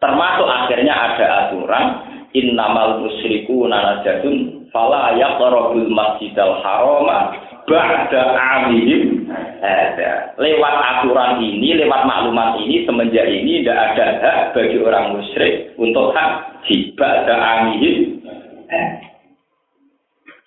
[0.00, 1.86] Termasuk akhirnya ada aturan
[2.32, 7.36] innamal musyriku nanajatun fala yaqrabul masjidal harama
[7.68, 9.28] ba'da amihim
[9.60, 10.34] ada.
[10.40, 16.14] Lewat aturan ini, lewat maklumat ini, semenjak ini tidak ada hak bagi orang musyrik untuk
[16.14, 16.62] hak
[16.96, 18.22] ba'da amihim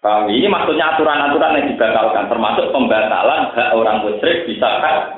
[0.04, 0.28] Paham?
[0.28, 5.16] Ini maksudnya aturan-aturan yang dibatalkan, termasuk pembatalan hak orang musyrik bisa kan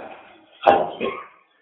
[0.62, 1.10] haji.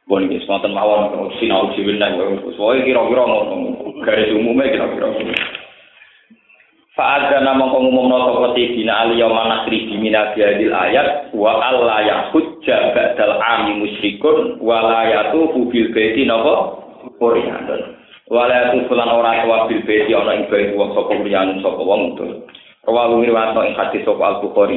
[0.04, 2.20] Bon iki wonten mawon sinau jiwin nang
[2.60, 3.56] soalnya kira-kira ngono
[4.04, 5.08] garis umumnya kira-kira.
[6.94, 12.92] Fa'adza nama ngumum no sapa dina ali yauma nasri di minadil ayat wa alla yahujja
[12.92, 16.84] ba'dal ami musyrikun wa la yatufu bil baiti napa
[17.18, 17.72] Qur'an.
[18.28, 22.28] Wala tusulan ora tuwa bil beti ana ing wong sapa liyan sapa wong itu.
[22.84, 24.76] Rawahu riwayat ing hadis sapa Al Bukhari.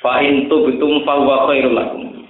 [0.00, 2.24] Fa in tubtum fa huwa khairul lakum.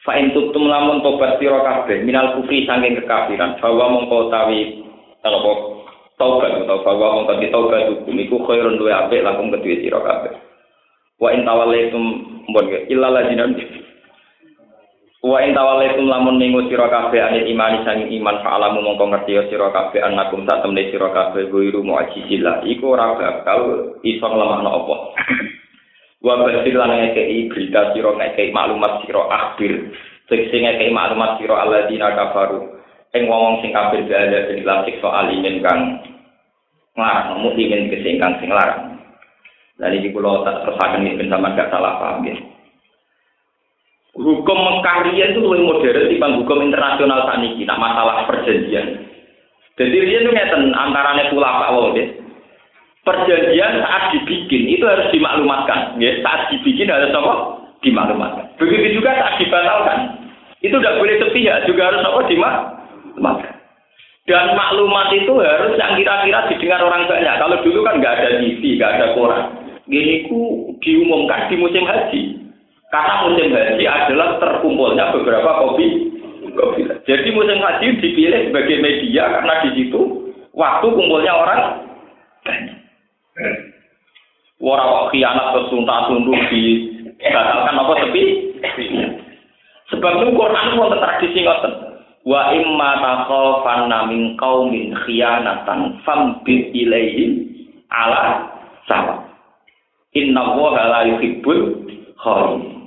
[0.00, 3.60] Fa in tubtum lamun tobat sira kabeh minal kufri saking kekafiran.
[3.60, 4.80] Bahwa mongko tawi
[5.20, 5.50] apa
[6.16, 10.32] taubat atau bahwa mongko taubat hukum iku khairun luwe apik lakum kedue sira kabeh.
[11.20, 12.04] Wa in tawallaitum
[12.48, 13.44] mbon illa lajina
[15.18, 19.50] Wa in tawallaitum lamun minggu sira kabeh anil iman sang iman fa alamu mongko ngerti
[19.50, 24.96] sira kabeh annakum sak temne sira kabeh guiru mu'jizillah iku ora bakal iso nglemahno apa.
[26.24, 29.90] Wa basir lan ngekei berita sira ngekei maklumat sira akhir
[30.30, 32.78] sing ngekei maklumat sira alladzina kafaru
[33.10, 35.98] ing wong sing kafir ada ing lan siksa alimin kang
[36.94, 39.02] nglarang mukmin kesingkang sing larang.
[39.82, 42.38] Lan iki kula tak terusaken iki sampeyan gak salah paham ya.
[44.18, 49.06] Hukum Mekah itu lebih modern dibanding hukum internasional saat ini, nak masalah perjanjian.
[49.78, 51.94] Jadi riyen itu ngeten antaranya pula Pak Wong
[53.06, 56.18] Perjanjian saat dibikin itu harus dimaklumatkan, ya.
[56.20, 57.62] Saat dibikin harus apa?
[57.80, 58.58] Dimaklumatkan.
[58.58, 59.98] Begitu juga saat dibatalkan.
[60.58, 62.20] Itu tidak boleh sepihak, juga harus apa?
[62.26, 63.54] Dimaklumatkan.
[64.28, 67.34] Dan maklumat itu harus yang kira-kira didengar orang banyak.
[67.40, 69.56] Kalau dulu kan nggak ada TV, nggak ada koran.
[69.88, 72.47] Gini ku diumumkan di musim haji.
[72.88, 76.08] Karena musim haji adalah terkumpulnya beberapa kopi.
[77.04, 81.60] Jadi musim haji dipilih sebagai media karena di situ waktu kumpulnya orang
[82.44, 82.78] banyak.
[84.58, 88.24] Orang khianat kesunta tunduk dibatalkan apa tepi?
[89.94, 91.72] Sebab itu Quran pun tradisi ngoten.
[92.26, 96.74] Wa imma takhafanna min qaumin khianatan fambit
[97.88, 98.50] ala
[98.90, 99.30] sawa.
[100.18, 101.86] Inna la yuhibbul
[102.18, 102.77] khain.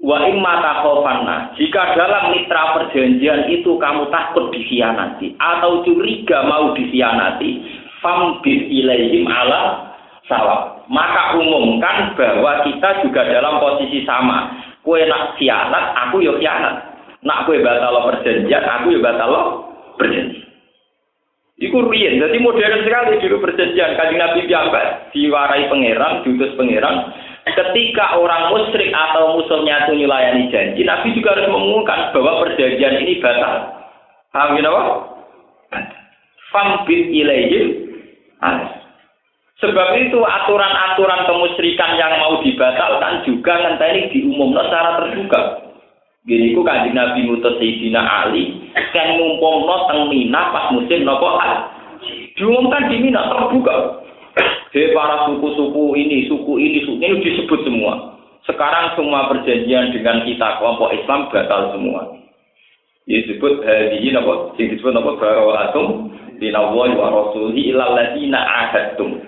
[0.00, 7.60] Wa imma takhofanna, jika dalam mitra perjanjian itu kamu takut dikhianati atau curiga mau dikhianati,
[8.00, 9.92] fambir ilaihim ala
[10.24, 10.80] salah.
[10.88, 14.56] Maka umumkan bahwa kita juga dalam posisi sama.
[14.80, 16.80] Kue nak khianat, aku yo khianat.
[17.20, 19.68] Nak kue batal perjanjian, aku yo batal
[20.00, 20.48] perjanjian.
[21.60, 23.92] Iku riyen, jadi modern sekali dulu perjanjian.
[23.92, 27.12] Kajian Nabi Biambat diwarai pangeran, diutus pangeran,
[27.48, 33.20] ketika orang musyrik atau musuhnya itu melayani janji, Nabi juga harus mengumumkan bahwa perjanjian ini
[33.20, 33.80] batal.
[34.30, 34.82] Paham ya, apa?
[36.50, 37.66] Fambit ilaihim
[39.60, 45.40] Sebab itu aturan-aturan kemusyrikan yang mau dibatalkan juga nanti diumumkan secara terbuka.
[46.24, 48.56] Gini ku kanjeng Nabi mutus Sayyidina Ali
[48.92, 51.36] kan ngumpulno teng Mina pas musim nopo
[52.36, 53.99] Diumumkan di Mina terbuka.
[54.70, 58.14] Hei para suku-suku ini, suku ini, suku ini disebut semua.
[58.46, 62.14] Sekarang semua perjanjian dengan kita kelompok Islam batal semua.
[63.02, 64.54] Disebut hadihi napa?
[64.54, 69.18] Sing disebut napa barawalatum dinawahi wa rasulihi ilal ladina ahadtum.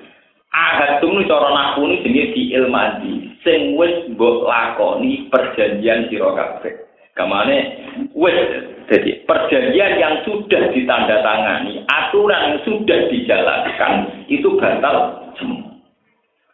[0.55, 3.15] Ahadtum ini cara naku ini jenis di ilmadi.
[3.43, 6.87] Sing wis mbok lakoni perjanjian sira kabeh.
[7.19, 7.83] Kamane
[8.15, 8.39] wis
[8.87, 15.22] jadi perjanjian yang sudah ditandatangani, aturan yang sudah dijalankan itu batal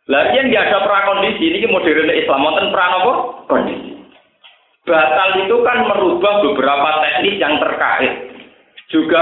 [0.09, 3.93] Lalu yang ada prakondisi ini modern Islam wonten pranopo kondisi.
[4.89, 8.33] Batal itu kan merubah beberapa teknis yang terkait.
[8.89, 9.21] Juga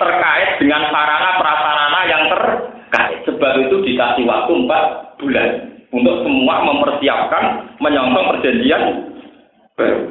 [0.00, 3.18] terkait dengan sarana prasarana yang terkait.
[3.28, 5.48] Sebab itu dikasih waktu 4 bulan
[5.92, 8.82] untuk semua mempersiapkan menyongsong perjanjian
[9.76, 10.08] baru.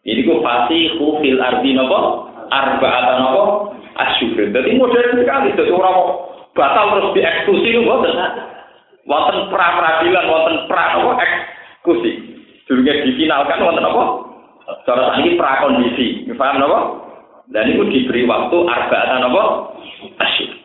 [0.00, 3.42] Ini ku pasti fil arti nopo atau nopo
[4.00, 4.48] asyukur.
[4.48, 5.52] Jadi modern sekali.
[5.52, 5.96] Jadi orang
[6.54, 8.16] batal terus dieksekusi itu buatan.
[9.08, 12.12] Wonten pra peradilan, wonten pra nopo eksekusi.
[12.68, 14.02] Dulunya difinalkan wonten nopo.
[14.86, 16.28] Cara ini pra kondisi.
[16.34, 16.78] Paham nopo?
[17.50, 19.42] Dan itu diberi waktu atau nopo
[20.18, 20.60] asyukur.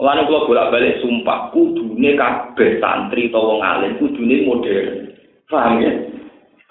[0.00, 5.12] Mulane kula bolak-balik sumpah kudune kabeh santri utawa wong alim kudune modern.
[5.44, 5.92] Paham ya?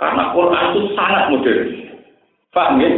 [0.01, 1.69] Karena Quran itu sangat modern.
[2.49, 2.89] Paham ya?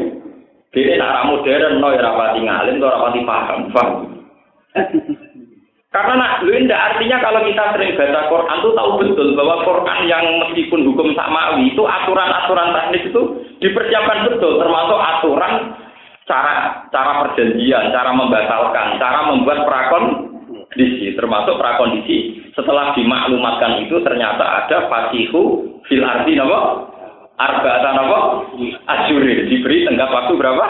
[0.71, 3.59] Jadi nak modern, no ya rapati ngalim, no rapati paham.
[3.75, 4.10] Paham?
[5.91, 10.23] Karena nak, lu artinya kalau kita sering baca Quran itu tahu betul bahwa Quran yang
[10.39, 13.21] meskipun hukum samawi itu aturan-aturan teknis itu
[13.59, 15.75] dipersiapkan betul, termasuk aturan
[16.23, 24.87] cara cara perjanjian, cara membatalkan, cara membuat prakondisi, termasuk prakondisi setelah dimaklumatkan itu ternyata ada
[24.87, 26.87] fasihu fil arti nama
[27.35, 28.19] arba'atan apa?
[28.95, 30.65] Asyuri diberi tenggak waktu berapa?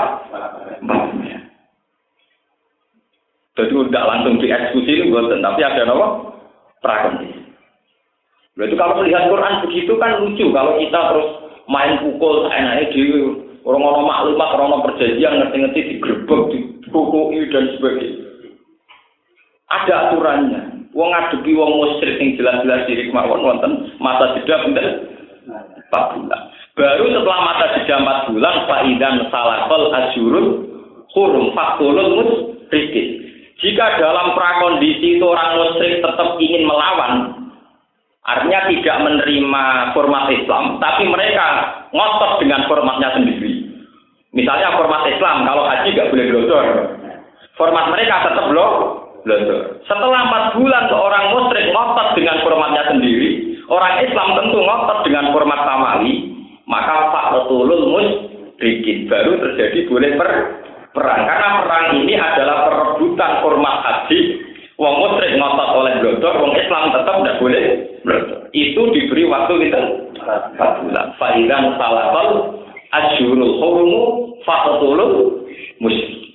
[3.62, 6.08] Jadi tidak langsung dieksekusi itu buatan, tapi ada apa?
[6.82, 7.42] Prakondisi.
[8.58, 11.30] Berarti kalau melihat Quran begitu kan lucu kalau kita terus
[11.70, 13.02] main pukul enaknya di
[13.62, 16.42] Orang ono maklumat, orang ono perjanjian, ngerti-ngerti digrebek,
[16.82, 18.26] dikukui dan sebagainya.
[19.70, 20.62] Ada aturannya.
[20.98, 25.08] Wong ngadepi wong musyrik yang jelas-jelas diri kemauan wonten masa jeda bener
[25.88, 26.42] 4 bulan.
[26.76, 30.48] Baru setelah masa jeda 4 bulan faidan salakol asyurun
[31.16, 33.21] hurum fakulun musyrikin.
[33.62, 37.46] Jika dalam prakondisi itu orang musyrik tetap ingin melawan,
[38.26, 41.46] artinya tidak menerima format Islam, tapi mereka
[41.94, 43.70] ngotot dengan formatnya sendiri.
[44.34, 46.66] Misalnya format Islam, kalau haji nggak boleh glodor.
[47.54, 48.72] Format mereka tetap loh
[49.86, 55.62] setelah empat bulan seorang musyrik ngotot dengan formatnya sendiri, orang Islam tentu ngotot dengan format
[55.62, 56.14] samawi,
[56.66, 60.30] maka Pak Retulul musyrikin baru terjadi boleh per
[60.92, 61.22] perang.
[61.28, 64.20] Karena perang ini adalah perebutan format haji.
[64.82, 67.64] Wong musyrik ngotot oleh blodor, wong Islam tetap tidak boleh.
[68.50, 69.80] Itu diberi waktu kita
[70.18, 71.14] empat bulan.
[71.22, 72.28] Fa'idan salakal
[72.90, 74.02] asyurul hurumu
[74.42, 75.46] fa'atulul
[75.78, 76.34] musyrik.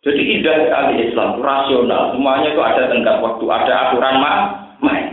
[0.00, 2.16] Jadi indah sekali Islam, rasional.
[2.16, 4.16] Semuanya itu ada tenggat waktu, ada aturan
[4.80, 5.06] main.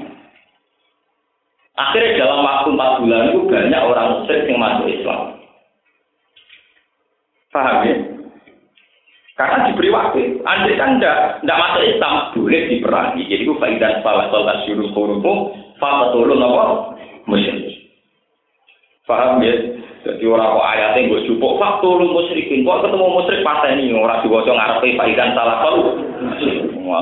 [1.75, 5.19] Akhirnya dalam waktu 4 bulan itu banyak orang muslim yang masuk Islam.
[7.53, 7.95] Paham ya?
[9.37, 10.41] Karena diberi waktu.
[10.41, 13.21] Andai kan tidak tidak masuk Islam, boleh diperangi.
[13.29, 16.63] Jadi itu faidah salah salah syuruh hurumu, fatatulun apa?
[17.29, 17.61] Muslim.
[19.05, 19.53] Paham ya?
[20.09, 22.65] Jadi orang kok ayatnya gue jupuk faktor lu musyrikin.
[22.65, 26.01] Kok ketemu musyrik pas ini orang diwaca ngarepe faidan salah kau.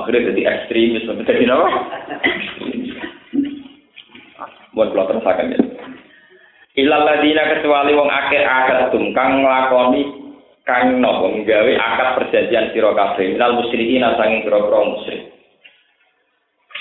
[0.04, 1.08] Akhirnya jadi ekstremis.
[1.08, 1.68] Jadi apa?
[4.76, 5.60] Buat kalau terusakan ya.
[6.76, 10.25] Ilal kecuali wong akhir akad tum kang nglakoni
[10.66, 15.22] kang nopo nggawe akad perjanjian sira kabeh minal musyrikin sanging pira-pira musyrik.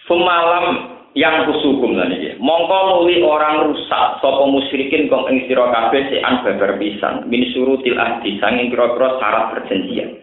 [0.09, 0.65] Pemalam
[1.13, 2.41] yang kusukum lan iki.
[2.41, 8.01] Mongko nuli orang rusak sapa musyrikin kok ing sira kabeh sean babar pisan min surutil
[8.01, 10.17] ahdi sanging kira-kira syarat perjanjian.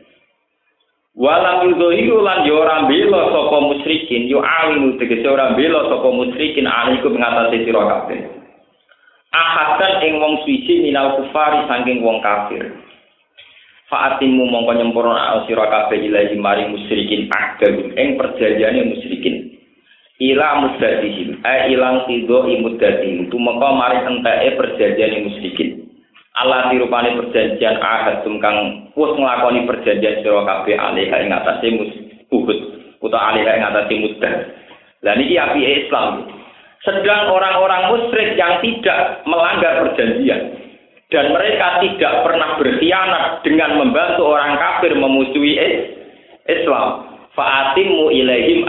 [1.14, 6.66] Walam yudhiru lan yo ora bela sapa musyrikin yo awinu tegese ora bela sapa musyrikin
[6.66, 8.20] alaiku ngatasi sira kabeh.
[9.32, 12.74] Ahadan ing wong suci minal kufari saking wong kafir.
[13.92, 19.52] Fa'atimu mongko nyempurna sira kabeh ilahi mari musyrikin akdam ing perjanjiane musyrikin.
[20.16, 25.92] Ila muddatihim eh ilang tido imuddatihim tumeka mari enteke perjanjian musyrikin.
[26.40, 31.68] Allah dirupani perjanjian ahad kang wis nglakoni perjanjian sira kabeh alih ing atase
[32.32, 32.60] Uhud.
[33.04, 34.34] Utawa alih ing atase muddah
[35.04, 35.36] lah niki
[35.68, 36.32] Islam.
[36.88, 40.61] Sedang orang-orang musyrik yang tidak melanggar perjanjian
[41.12, 45.60] dan mereka tidak pernah berkhianat dengan membantu orang kafir memusuhi
[46.48, 48.64] Islam fa'atimu ilaihim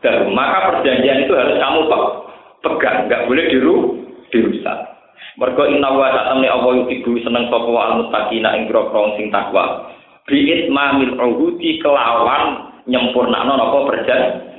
[0.00, 1.80] dan maka perjanjian itu harus kamu
[2.64, 3.76] pegang, nggak boleh diru
[4.32, 4.78] dirusak.
[5.40, 8.68] Mergo inna wa ta'amni Allah ibu seneng sapa wa al-muttaqina ing
[9.16, 9.88] sing takwa.
[10.28, 11.16] Bi'it mamil
[11.80, 12.44] kelawan
[12.84, 14.49] nyempurnakno napa perjanji.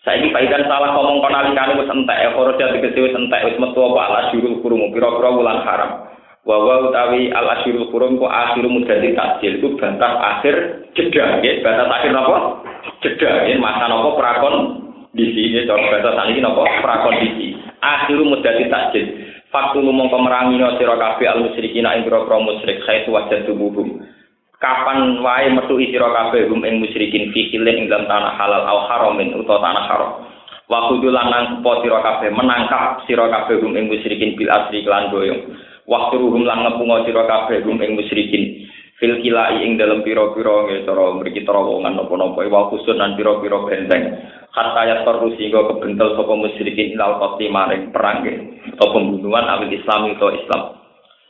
[0.00, 4.00] Saiki paikan salah ngomong kon alikane wis entek, ora dadi wis entek, wis metu apa?
[4.08, 6.10] Ala syurul kurum pira-pira wulan haram.
[6.40, 10.54] wa wa utawi al asyirul qurum ku akhiru mudati takjil itu batas akhir
[10.96, 12.38] jeda ya batas akhir apa
[13.04, 14.54] jeda ya masa nopo prakon
[15.12, 19.04] di sini cara batas ini nopo prakondisi akhiru mudati takjil
[19.52, 24.00] faktu lumong pemerangi no siro kafe al musyrikin ing pro musyrik saya wajah tubuhum
[24.60, 29.34] kapan wae metu siro kafe hum ing musyrikin fi ing dalam tanah halal au haramin
[29.34, 30.12] utawa tanah haram.
[30.70, 35.42] Wa kudulan nang siro kafe menangkap siro kafe hum ing musyrikin bil asri kelan doyong
[35.90, 38.70] waktu ruhum lan ngepungo sira kabeh rum ing musyrikin
[39.02, 42.46] fil kilai ing dalam piro-piro nggih cara mriki terowongan napa-napa.
[42.46, 44.14] Wa khusus lan piro-piro benteng.
[44.50, 50.10] Hatta ya terus sehingga kebentel sapa musyrikin ilal qati maring perang atau pembunuhan awil Islam
[50.10, 50.74] itu Islam.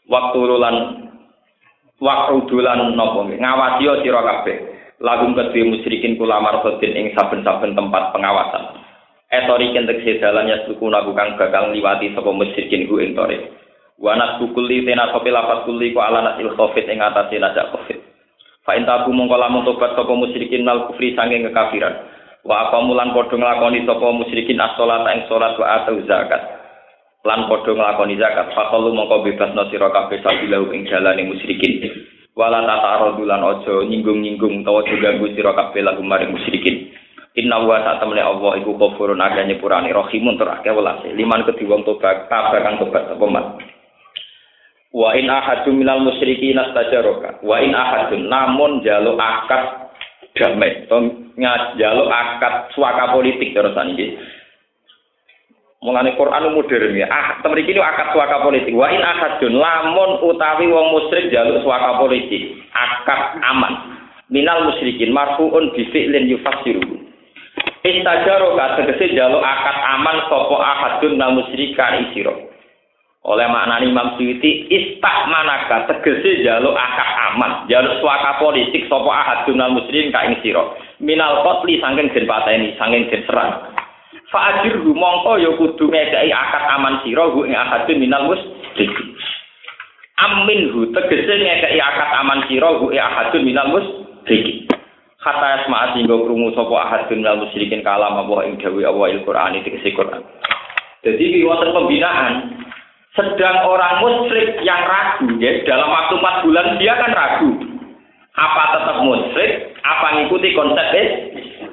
[0.08, 0.76] Waktu lan
[2.00, 4.56] waktu dulan napa ngawasi sira kabeh
[5.00, 8.80] lagum kedhe musyrikin kula marhodin ing saben-saben tempat pengawasan
[9.30, 13.60] etori kentek sedalannya suku nabu kang bakal liwati sapa musyrikin ku ing tore
[14.00, 18.00] Wanas bukuli tena sopi lapat kuli ku ala nasil covid ing atasi najak covid.
[18.64, 22.08] Fa intabu mongko lamun tobat sapa musyrikin nal kufri sange kekafiran.
[22.40, 26.59] Wa apa mulan padha nglakoni sapa musyrikin as-salat ing salat wa atu zakat.
[27.20, 28.56] Lan padha nglakoni zakat.
[28.56, 31.84] Fa kalu mongko bebasno sira kabeh sabilahu ing jalane musyrikin.
[32.32, 36.88] Wala tata lan aja nyinggung-nyinggung utawa juga ganggu sira kabeh lagu maring musyrikin.
[37.36, 41.12] Inna wa ta temene Allah iku kafurun agane purane rahimun tur akeh welase.
[41.12, 43.26] Liman kedhi wong tobat kabeh kang tobat apa
[44.90, 47.44] Wa in ahadun minal musyrikin astajaraka.
[47.44, 49.92] Wa in ahadun namun jaluk akad
[50.34, 50.88] damai.
[50.88, 50.98] To
[51.78, 54.18] jaluk akad suaka politik terus iki.
[55.80, 57.08] Mulane Quran modern ya.
[57.08, 58.76] Ah, temen iki akad suaka politik.
[58.76, 63.96] Wa in akadun lamun utawi wong musyrik jaluk suaka politik, akad aman.
[64.28, 66.84] Minal musyrikin marfuun bi fi'lin yufassiru.
[67.80, 72.52] Istajaro ka tegese jaluk akad aman sapa ahadun nal musyrika isiro.
[73.24, 74.68] Oleh maknani Imam Suyuti
[75.32, 80.76] manaka tegese jaluk akad aman, jaluk suaka politik sapa ahadun nal musyrikin ka ing sira.
[81.00, 83.69] Minal qatli saking den pateni, saking den serang.
[84.30, 88.94] Fa'ajir mongko ya kudu ngekei akad aman sira hu ing akadun minal musrik.
[90.22, 94.70] Amin hu tegese ngekei akad aman sira hu ing akadun minal musrik.
[95.20, 99.92] Kata asma sehingga krungu sapa ahadun minal musyrikin kalam apa ing dawuh Allah Al-Qur'an iki
[99.92, 100.24] Quran.
[101.04, 102.56] Jadi di wonten pembinaan
[103.12, 107.50] sedang orang musyrik yang ragu ya dalam waktu 4 bulan dia kan ragu
[108.38, 110.88] apa tetap musyrik apa ngikuti konsep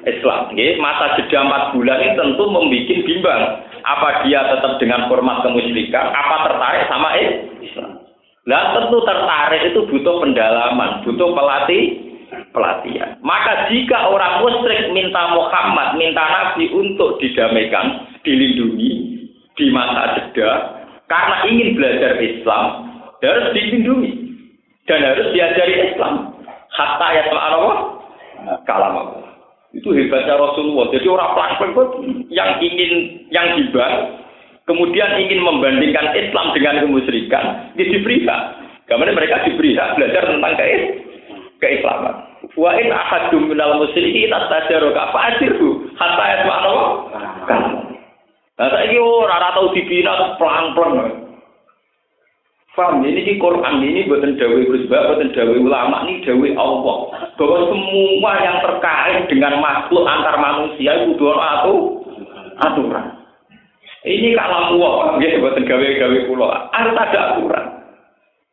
[0.08, 0.52] Islam.
[0.80, 3.42] Masa jeda 4 bulan ini tentu membuat bimbang.
[3.78, 7.08] Apa dia tetap dengan format kemusyrikan, apa tertarik sama
[7.62, 8.04] Islam.
[8.44, 11.84] Nah, tentu tertarik itu butuh pendalaman, butuh pelatih
[12.52, 13.16] pelatihan.
[13.24, 18.90] Maka jika orang musyrik minta Muhammad, minta Nabi untuk didamaikan, dilindungi
[19.56, 20.50] di masa jeda,
[21.08, 22.64] karena ingin belajar Islam,
[23.24, 24.12] harus dilindungi
[24.84, 26.34] dan harus diajari Islam.
[26.76, 27.97] Hatta ya Allah,
[28.66, 29.28] kalam Allah.
[29.76, 30.88] Itu hebatnya Rasulullah.
[30.96, 31.88] Jadi orang pelan
[32.32, 32.92] yang ingin
[33.28, 33.86] yang tiba,
[34.64, 38.42] kemudian ingin membandingkan Islam dengan kemusyrikan, dia diberi hak.
[38.88, 40.66] Karena mereka diberi hak belajar tentang ke
[41.60, 42.16] keislaman.
[42.56, 46.86] Wa in ahadum minal musyrikin tastajaru ka fa'ajirhu hatta yasma'na wa.
[48.58, 51.27] Nah, saiki ora ora tau dibina pelan-pelan.
[52.78, 53.02] Paham?
[53.02, 56.98] Ini di Quran ini buatan dawe Gus buatan dawe ulama ini dawe Allah.
[57.34, 62.06] Bahwa semua yang terkait dengan makhluk antar manusia itu dua atau
[62.62, 63.18] aturan.
[64.06, 66.54] Ini kalau Allah, ya buatan gawe-gawe pulau.
[66.70, 67.66] Harus ada aturan.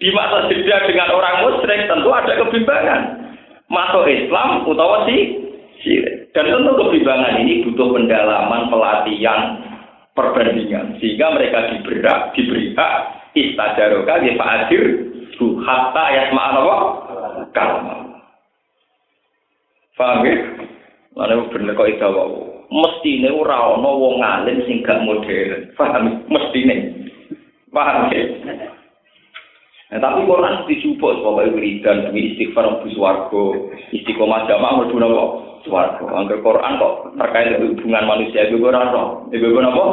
[0.02, 3.02] Di masa jeda dengan orang musyrik tentu ada kebimbangan.
[3.70, 5.46] Masuk Islam utawa si.
[6.34, 9.40] Dan tentu kebimbangan ini butuh pendalaman, pelatihan,
[10.18, 10.98] perbandingan.
[10.98, 12.02] Sehingga mereka diberi
[12.34, 14.84] diberi hak istajaroka ya Pak Adir
[15.36, 16.78] bu hatta yasma'an apa?
[17.52, 17.96] Kalma.
[19.96, 20.36] Paham ya?
[21.16, 22.08] Mana bener kok itu
[22.66, 25.72] Mesti ini ora ana wong alim sing gak modern.
[25.78, 26.28] Paham?
[26.28, 26.76] Mesti ini.
[27.72, 28.24] Paham ya?
[29.94, 33.46] Nah, tapi Quran disupport bahwa wiridan demi istighfar mlebu swarga,
[33.94, 35.24] istiqomah jamaah mlebu napa?
[35.64, 36.04] Swarga.
[36.10, 39.30] Angger Quran kok terkait hubungan manusia itu ora ono.
[39.30, 39.86] Iku napa?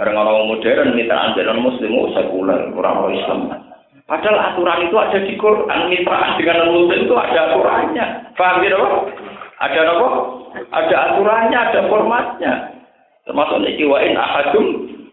[0.00, 3.52] Karena orang modern mitraan dengan muslim oh sekuler, orang Islam.
[4.08, 8.06] Padahal aturan itu ada di Quran, mitraan dengan muslim itu ada aturannya.
[8.32, 8.80] Paham gitu
[9.60, 10.08] Ada apa?
[10.72, 12.52] Ada aturannya, ada formatnya.
[13.28, 14.66] Termasuk niki wa in ahadum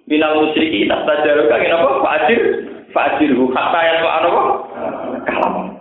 [0.07, 1.89] minal musyrikin tajaruka apa?
[2.07, 2.41] Fa'ajir
[2.95, 4.41] fa'ajirhu hatta ya apa?
[5.27, 5.76] Kalam.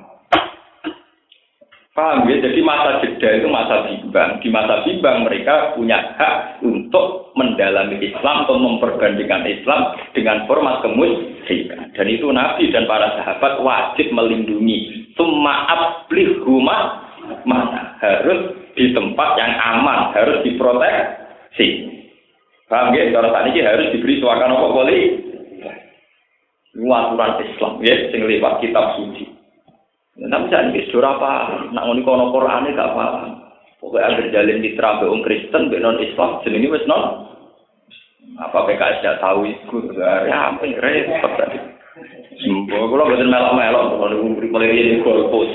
[1.96, 2.44] Paham ya?
[2.44, 4.36] Jadi masa jeda itu masa bimbang.
[4.44, 11.96] Di masa bimbang mereka punya hak untuk mendalami Islam atau memperbandingkan Islam dengan format kemusyrikan.
[11.96, 15.08] Dan itu Nabi dan para sahabat wajib melindungi.
[15.16, 17.00] Summa ablih rumah
[17.48, 21.96] mana harus di tempat yang aman, harus diproteksi.
[22.68, 23.08] Paham ya?
[23.08, 25.00] Saat ini harus diberi suakan apa boleh?
[26.76, 29.25] Ini aturan Islam ya, sing lewat kitab suci.
[30.16, 31.32] Tapi saya ini sudah apa?
[31.76, 33.06] Nak ngoni kono Quran gak apa.
[33.76, 37.28] Pokoknya agar jalin mitra be Kristen, be non Islam, ini wes non.
[38.40, 39.92] Apa PKS tidak tahu itu?
[40.00, 41.60] Ya, apa ini repot tadi.
[42.36, 45.48] Sembuh, kalau betul melok-melok, kalau diberi mulai ini golput.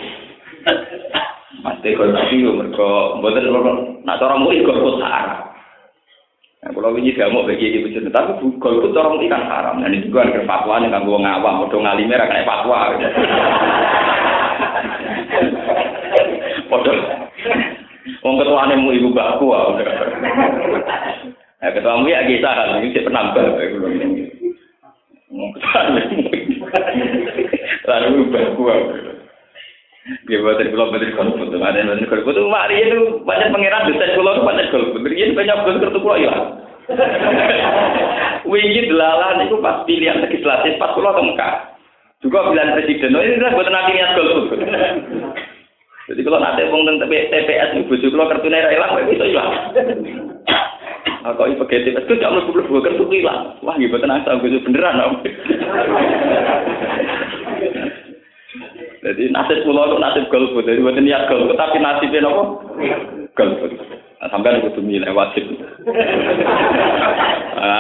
[1.81, 2.89] Golput itu, mereka
[3.21, 3.45] betul
[4.05, 5.51] nak orang mau golput haram.
[6.61, 9.81] Nah, kalau ini gak mau bagi ibu cerita, tapi golput orang ikan haram.
[9.81, 12.77] Dan itu juga ada fatwa yang nggak ngawam, udah ngalimnya kayak fatwa.
[18.21, 19.73] Wong ketuane mu ibu bakku ah.
[21.61, 23.45] Nah, ketua mu ya kita kan ini penambah
[27.89, 28.79] Lalu bakku ah.
[30.29, 34.33] Ya buat kalau betul kalau betul ada yang kalau betul mari itu banyak pangeran kalau
[34.33, 36.45] itu banyak kalau betul ini banyak betul kartu pulau hilang.
[38.49, 41.73] Wingi delalan itu pas pilihan legislatif pas pulau Mekah.
[42.21, 44.61] Juga pilihan presiden, oh, ini kan buat nanti niat golput.
[46.11, 49.47] Jadi kalau nanti wong tentang TPS nih bujuk kalau kartu naira hilang, itu hilang.
[51.23, 53.55] Nah, kok ibu TPS itu jangan lupa lupa kartu hilang.
[53.63, 55.15] Wah, gitu tenang sama gue beneran om.
[59.01, 62.43] Jadi nasib pulau itu nasib golput, jadi buat niat golput, tapi nasibnya apa?
[63.33, 63.73] Golput.
[64.21, 65.41] Nah, sampai aku tuh milih wajib.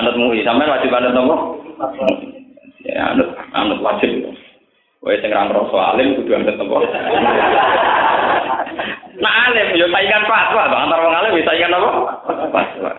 [0.01, 1.61] anut MUI, sampean wajib anut nopo?
[2.81, 4.33] Ya anut anut wajib.
[5.01, 6.85] Wae sing ra ngrasa alim kudu anut nopo?
[9.17, 11.89] Nah alim yo saingan fatwa, antara wong alim bisa saingan apa?
[12.53, 12.91] Fatwa.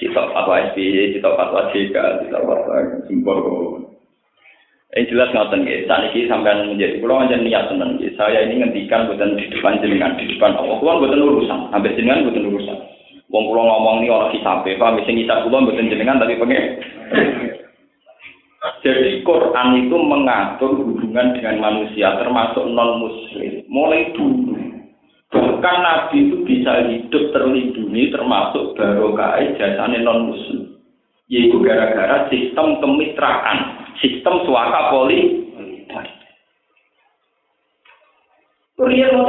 [0.00, 2.74] Sitok fatwa SPY, sitok fatwa JK, sitok fatwa
[3.04, 3.36] Simpor.
[4.90, 5.86] Ini jelas ngoten nggih.
[5.86, 8.10] Saat ini sampai menjadi pulau aja niat tenan nggih.
[8.18, 10.82] Saya ini ngendikan buatan di depan jenengan, di depan Allah.
[10.82, 12.78] Kulo buatan urusan, hampir jenengan buatan urusan.
[13.30, 16.64] Wong kula ngomong ini orang hisabe, paham sing hisab kula buatan jenengan tapi pengen.
[18.60, 24.52] Jadi Quran itu mengatur hubungan dengan manusia termasuk non muslim mulai dulu.
[25.32, 30.76] Bahkan Nabi itu bisa hidup terlindungi termasuk barokah jasane non muslim.
[31.32, 35.40] Yaitu gara-gara sistem kemitraan sistem suaka poli.
[38.80, 39.28] Mau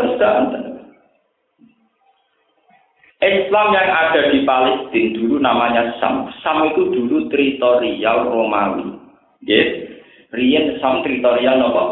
[3.21, 6.32] Islam yang ada di Palestina dulu namanya Sam.
[6.41, 9.01] Sam itu dulu teritorial Romawi.
[9.46, 9.89] Yes.
[10.32, 11.84] Rian Sam teritorial apa?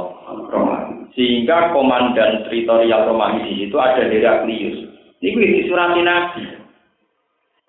[0.54, 1.12] Romawi.
[1.18, 4.86] Sehingga komandan teritorial Romawi di situ ada Heraklius.
[5.20, 6.60] Ini di surat Nabi.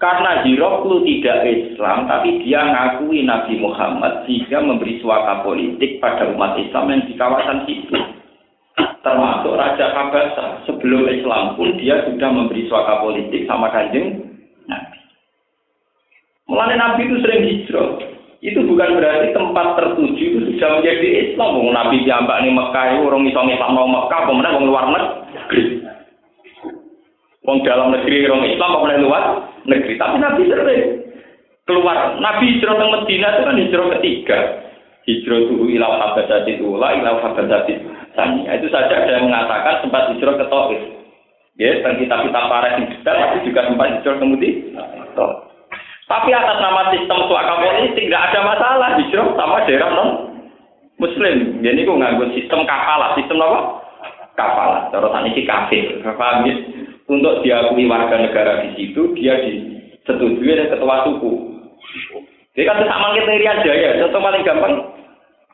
[0.01, 6.57] Karena Hiroklu tidak Islam, tapi dia ngakui Nabi Muhammad sehingga memberi suaka politik pada umat
[6.57, 7.93] Islam yang di kawasan situ.
[9.05, 10.64] Termasuk Raja Kabasa.
[10.64, 14.24] Sebelum Islam pun dia sudah memberi suaka politik sama kanjeng
[14.70, 14.99] Nabi.
[16.49, 18.09] Mulai Nabi itu sering hijrah.
[18.41, 21.61] Itu bukan berarti tempat tertuju itu sudah menjadi Islam.
[21.61, 25.62] Nabi diambak nih Mekah, orang Islam Islam mau Mekah, kemudian orang luar negeri.
[27.45, 29.24] Wong dalam negeri orang Islam boleh luar
[29.68, 30.01] negeri.
[30.01, 30.82] Tapi Nabi sering
[31.68, 32.16] keluar.
[32.16, 34.38] Nabi hijrah ke Medina itu kan hijrah ketiga.
[35.05, 37.72] Hijrah tuh ilau habasati ula, ilau habasati
[38.16, 38.49] sani.
[38.49, 40.80] Itu saja ada yang mengatakan sempat hijrah ke Taif.
[41.61, 44.84] Ya, dan kitab-kitab para yang detail, tapi juga sempat hijrah ke Medina.
[46.11, 50.11] Tapi atas nama sistem suaka politik tidak ada masalah hijrah sama daerah non
[50.98, 51.62] Muslim.
[51.62, 53.61] Jadi aku nganggur sistem kafalah, sistem apa?
[54.34, 54.90] Kafalah.
[54.90, 56.02] Terus ini kafir.
[56.02, 56.54] Paham ya?
[57.11, 61.32] untuk diakui warga negara di situ, dia disetujui oleh ketua suku.
[62.54, 64.74] Jadi kan sama kita Irian Jaya, contoh paling gampang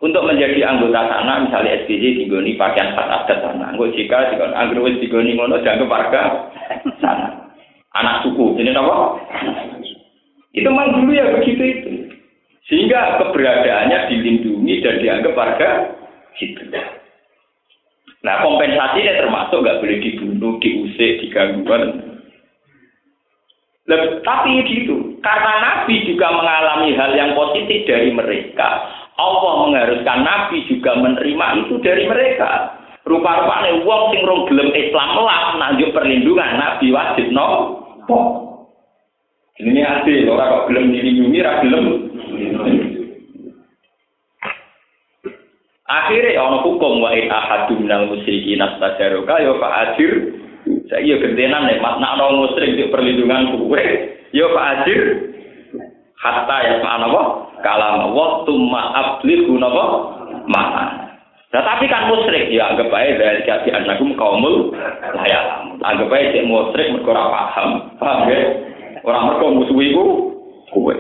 [0.05, 5.01] untuk menjadi anggota sana, misalnya SPJ digoni pakaian khas adat sana, anggota jika digoni anggota
[5.01, 6.23] digoni ngono dianggap warga
[7.01, 7.29] sana,
[7.97, 8.97] anak suku, ini apa?
[10.57, 11.91] Itu memang dulu ya begitu itu,
[12.65, 15.69] sehingga keberadaannya dilindungi dan dianggap warga
[16.41, 16.65] situ.
[18.25, 22.03] Nah kompensasinya termasuk nggak boleh dibunuh, diusik, digangguan.
[24.27, 28.83] Tapi gitu, karena Nabi juga mengalami hal yang positif dari mereka,
[29.15, 32.75] Allah mengharuskan Nabi juga menerima itu dari mereka.
[33.07, 37.79] Rupa-rupanya wong sing rong gelem Islam lah nanjuk perlindungan Nabi wajib no.
[39.57, 41.87] Ini adil, orang kok gelem dilindungi, ra gelem
[45.87, 50.13] Akhirnya ono hukum wa in ahadun minal musyrikin astajaroka ya fa'ajir.
[50.91, 53.85] Saya iya gentenan nek makna ono musyrik di perlindungan kuwe.
[54.35, 55.03] Ya fa'ajir.
[56.19, 57.23] Hatta ya ma'ana apa?
[57.63, 59.85] Kalam Allah tumma ablighu napa?
[60.51, 61.07] Mana.
[61.55, 64.75] Nah, tapi kan musyrik ya anggap aja dari kasih anagum kaumul
[65.15, 65.45] layak.
[65.87, 67.71] Anggap aja cek musyrik mergo ora paham.
[68.03, 68.43] Paham ya?
[69.07, 70.05] Orang mergo musuh iku
[70.75, 70.99] kuwe.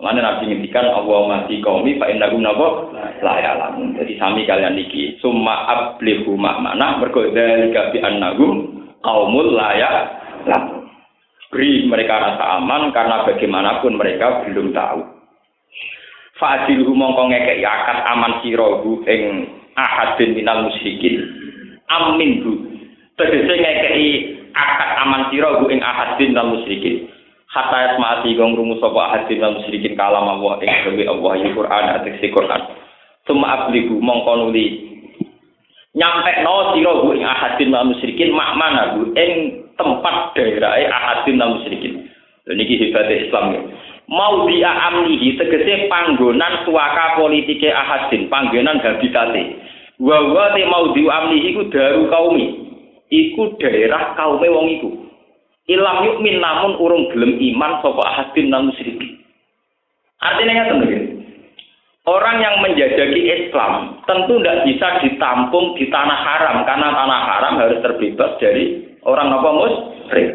[0.00, 2.88] Mana nabi ngintikan Allah mati kaumi fa inna gum nabo
[3.20, 3.94] la ya'lamun.
[4.00, 10.88] Jadi sami kalian niki summa ablihu makna mergo dzalika bi annahum qaumul la ya'lamun.
[11.52, 15.04] Beri mereka rasa aman karena bagaimanapun mereka belum tahu.
[16.40, 19.46] Fa'adilhu mongko ngekek akad aman sirohu ing
[19.76, 21.22] ahadin minal musyrikin.
[21.86, 22.52] Amin bu.
[23.14, 24.08] Tegese ngekei
[24.54, 27.10] akad aman sirohu ing ahadin minal musyrikin.
[27.50, 31.84] Hatta yasma'ati gong rumus sapa ahadin lan musyrikin kalam Allah ing dewe Allah ya Quran
[32.00, 32.62] atiksi Quran.
[33.30, 34.90] Summa abligu mongko nuli.
[35.94, 42.10] Nyampe no sira ing ahadin lan musyrikin makmana bu ing tempat daerah ahadin lan musyrikin.
[42.50, 43.62] Lha niki hebate Islam ya.
[44.04, 49.62] Mau dia amnihi tegese panggonan suaka politike ahadin panggonan habitate.
[50.02, 52.73] Wa wa te mau di amnihi ku daru kaumi
[53.14, 54.90] iku daerah kaume wong iku
[55.64, 59.16] Ilam yukmin namun urung gelem iman sapa ahadin nang musyrikin.
[60.20, 60.98] Artinya ngeten lho.
[62.04, 67.80] Orang yang menjajaki Islam tentu tidak bisa ditampung di tanah haram karena tanah haram harus
[67.80, 70.28] terbebas dari orang apa musyrik.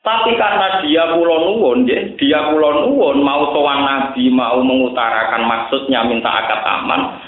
[0.00, 6.08] Tapi karena dia pulau nuwun, ya, dia pulau nuwun mau sowan nabi, mau mengutarakan maksudnya
[6.08, 7.20] minta akad aman,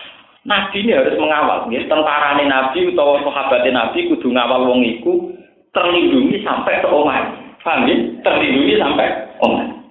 [0.43, 1.71] nabi ini harus mengawal.
[1.71, 1.83] Ya.
[1.87, 5.33] Tentara nabi atau sahabat nabi kudu ngawal wong iku
[5.73, 7.19] terlindungi sampai ke omah.
[7.63, 7.97] Paham ya?
[8.27, 9.07] Terlindungi sampai
[9.41, 9.83] oman.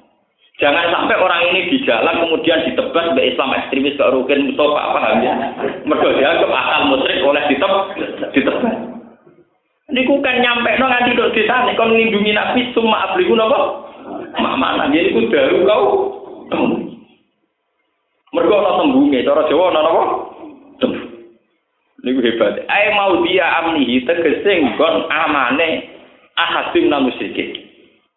[0.61, 5.25] Jangan sampai orang ini di jalan kemudian ditebas sebagai Islam ekstremis ke Rukin Mustafa paham
[5.25, 5.33] ya?
[5.89, 7.85] Mergo dianggap akal musyrik oleh ditebas.
[8.29, 8.77] ditebas.
[9.91, 13.89] Niku kan nyampe no nganti dok desa nih kon nglindungi Nabi semua abliku napa?
[14.37, 15.85] Mak mana dia niku daru kau.
[18.31, 20.03] Mergo ana tembunge cara Jawa ana napa?
[22.01, 22.65] Niku hebat.
[22.65, 25.85] Ae mau dia amnihi tegese nggon amane
[26.33, 27.61] ahadim namu sedikit.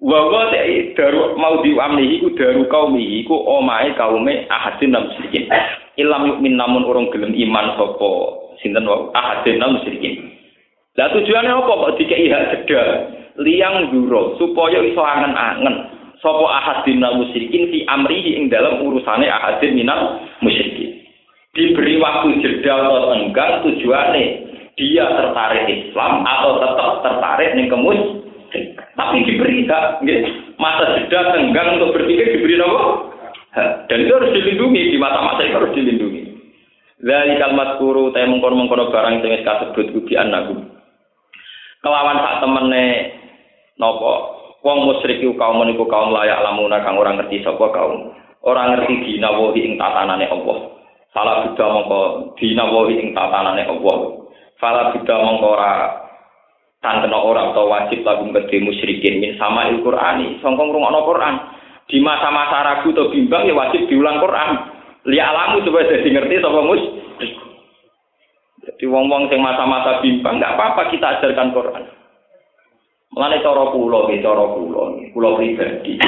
[0.01, 0.49] Wa wa
[0.97, 5.53] daru mau di amnihi ku daru kaumihi ku omahe kaume ahadim namu sedikit.
[6.01, 8.11] Ilam yukmin namun orang gelem iman sapa
[8.65, 10.21] sinten wa ahadim namu sedikit.
[10.95, 12.83] Lah tujuannya apa kok dikei hak jeda
[13.43, 15.91] liang duro supaya iso angen-angen
[16.23, 20.94] sapa ahadin musyrikin fi amrihi ing dalam urusane ahadin minal musyrikin.
[21.55, 24.25] Diberi waktu jeda atau enggang tujuannya
[24.75, 28.27] dia tertarik Islam atau tetap tertarik ning kemus
[28.95, 30.03] tapi diberi hak
[30.59, 32.83] masa jeda tenggang untuk berpikir diberi apa?
[33.87, 36.23] Dan itu harus dilindungi di masa-masa itu harus dilindungi.
[36.99, 40.59] Dari kalimat kuru teh mengkono mengkono barang sing kasebut kubi anaku
[41.83, 42.85] kelawan sak temene
[43.79, 44.43] nopo?
[44.65, 48.17] Wong musyrik kaum meniku kaum layak lamuna kang ora ngerti sapa kaum.
[48.43, 50.74] Ora ngerti dinawahi ing tatanane Allah
[51.15, 52.01] salah beda mongko
[52.43, 53.97] dinawahi ing tatanane Allah
[54.59, 55.73] salah beda mongko ora
[56.83, 61.35] tan kena ora atau wajib lagu gede musyrikin min sama il Qur'ani sangka ngrungokno Qur'an
[61.89, 64.51] di masa-masa ragu atau bimbang ya wajib diulang Qur'an
[65.09, 67.33] liya alamu supaya jadi ngerti sapa musyrik
[68.65, 71.85] jadi wong-wong sing masa-masa bimbang nggak apa-apa kita ajarkan Quran.
[73.13, 76.01] Mulane cara kula nggih cara kula kula pribadi.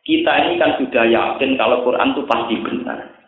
[0.00, 3.19] Kita ini kan sudah yakin kalau Quran itu pasti benar.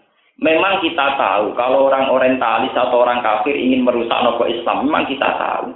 [0.42, 5.38] Memang kita tahu kalau orang orientalis atau orang kafir ingin merusak nopo Islam, memang kita
[5.38, 5.70] tahu.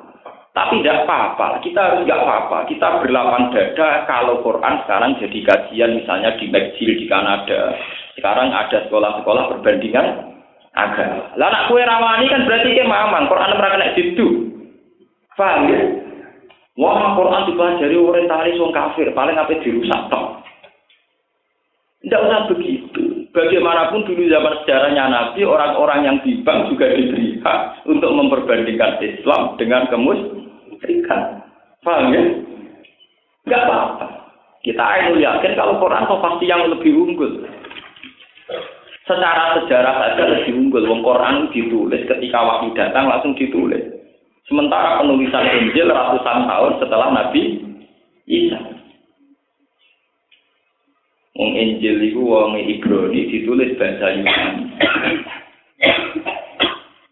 [0.50, 2.66] Tapi tidak apa-apa, kita harus nggak apa-apa.
[2.66, 7.76] Kita berlapan dada kalau Quran sekarang jadi kajian misalnya di McGill di Kanada.
[8.18, 10.34] Sekarang ada sekolah-sekolah perbandingan
[10.74, 11.30] agama.
[11.38, 14.28] Lah anak kue rawani kan berarti ke mamang Quran ora kena didu.
[15.36, 15.80] Paham ya?
[16.76, 20.44] Wah, Quran dipelajari orientalis wong kafir, paling apa dirusak tok.
[22.04, 23.05] Tidak usah begitu.
[23.37, 29.84] Bagaimanapun dulu zaman sejarahnya Nabi, orang-orang yang bimbang juga diberi hak untuk memperbandingkan Islam dengan
[29.93, 31.45] kemusyrikan.
[31.84, 32.24] Paham ya?
[33.45, 34.07] Enggak apa-apa.
[34.64, 37.32] Kita akan yakin kalau Quran itu pasti yang lebih unggul.
[39.05, 40.89] Secara sejarah saja lebih unggul.
[40.89, 43.84] Wong Quran ditulis ketika waktu datang langsung ditulis.
[44.49, 47.61] Sementara penulisan Injil ratusan tahun setelah Nabi
[48.24, 48.76] Isa.
[51.37, 54.64] Wong Injil itu wong Ibrani ditulis bahasa Yunani.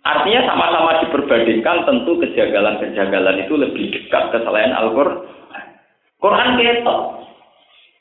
[0.05, 5.25] Artinya sama-sama diperbandingkan tentu kejagalan-kejagalan itu lebih dekat ke selain Al-Qur'an.
[6.21, 7.01] Quran ketok.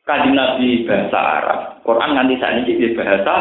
[0.04, 1.60] Kaji Nabi bahasa Arab.
[1.84, 3.36] Quran nanti saat ini bahasa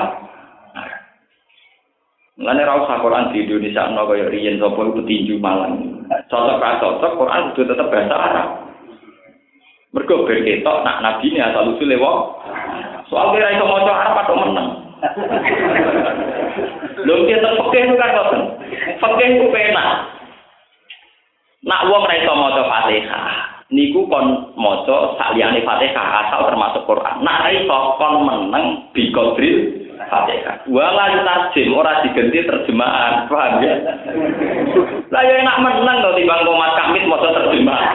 [2.32, 6.02] Mulane ra Quran di Indonesia ana kaya riyen sapa petinju malang.
[6.26, 8.48] Cocok ra cocok Quran kudu tetep bahasa Arab.
[9.92, 12.18] Mergo ben ketok nak nabi ini asal usule wong.
[13.12, 14.68] Soal kira iso maca Arab atau menang.
[17.04, 18.42] Lho kita fakih itu kan ngoten.
[18.96, 19.88] Fakih itu penak.
[21.68, 27.20] Nak wong ra iso maca Fatihah, niku kon maca saliyane Fatihah asal termasuk Quran.
[27.20, 30.64] Nak ra kon meneng bi Fatihah.
[30.72, 33.76] Wala tarjim ora diganti terjemahan, paham ya?
[35.12, 37.92] Lah ya enak menang to timbang Mas Kamit maca terjemahan.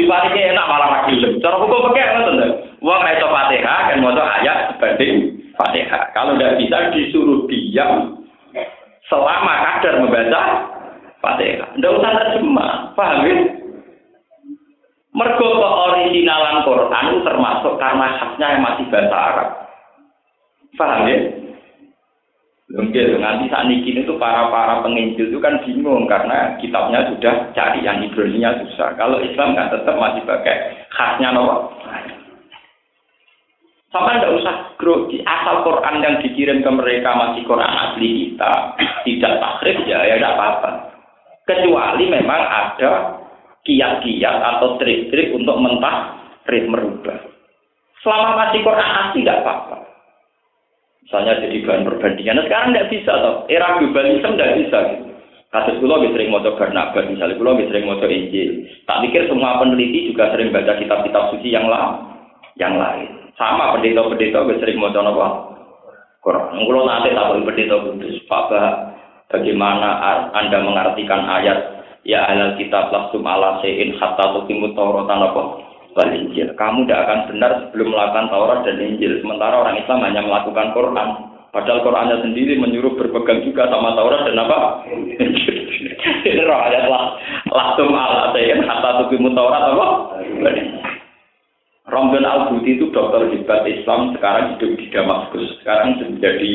[0.00, 1.36] Dibandingke enak malah ra gelem.
[1.44, 2.46] Cara hukum pakai ngoten to.
[2.80, 6.08] Wong iso Fatihah kan maca ayat sebanding Fatihah.
[6.16, 8.16] Kalau tidak bisa disuruh diam
[9.12, 10.42] selama kadar membaca
[11.20, 11.68] Fatihah.
[11.76, 13.36] Tidak usah terjemah, paham ya?
[15.10, 19.48] Mergo originalan Quran termasuk karena khasnya yang masih bahasa Arab.
[20.80, 21.18] Paham ya?
[22.70, 27.82] Mungkin nanti saat ini itu para para penginjil itu kan bingung karena kitabnya sudah cari
[27.82, 28.94] yang Ibrani-nya susah.
[28.94, 31.74] Kalau Islam kan tetap masih pakai khasnya nopo.
[33.90, 39.34] Sama tidak usah grogi asal Quran yang dikirim ke mereka masih Quran asli kita tidak
[39.42, 40.70] takrif ya ya tidak apa-apa.
[41.50, 43.18] Kecuali memang ada
[43.66, 47.18] kiat-kiat atau trik-trik untuk mentah trik merubah.
[48.06, 49.89] Selama masih Quran asli tidak apa-apa.
[51.04, 52.34] Misalnya jadi bahan perbandingan.
[52.38, 53.36] Nah, sekarang tidak bisa toh.
[53.50, 54.78] Era globalisme tidak bisa.
[54.94, 55.04] Gitu.
[55.50, 58.70] Kasus kulo lebih sering motor Barnabas, misalnya kulo lebih sering motor Injil.
[58.86, 62.06] Tak pikir semua peneliti juga sering baca kitab-kitab suci yang lain.
[62.54, 63.08] Yang lain.
[63.34, 65.26] Sama pendeta-pendeta lebih sering motor apa?
[66.22, 66.62] Quran.
[66.62, 68.16] Kulo nanti tak pendeta kudus.
[68.30, 68.52] Pak
[69.34, 69.88] bagaimana
[70.38, 71.58] Anda mengartikan ayat
[72.06, 75.42] ya alal kitab langsung ala sein hatta tukimu tauratan apa?
[75.94, 76.54] Wal Injil.
[76.54, 79.18] Kamu tidak akan benar sebelum melakukan Taurat dan Injil.
[79.22, 81.08] Sementara orang Islam hanya melakukan Quran.
[81.50, 84.86] Padahal Qurannya sendiri menyuruh berpegang juga sama Taurat dan apa?
[84.86, 87.18] Ini roh ayat lah.
[87.50, 89.88] Langsung ala saya kan kata tukimu Taurat apa?
[91.90, 95.58] Romdan al itu dokter hebat Islam sekarang hidup di Damaskus.
[95.58, 96.54] Sekarang menjadi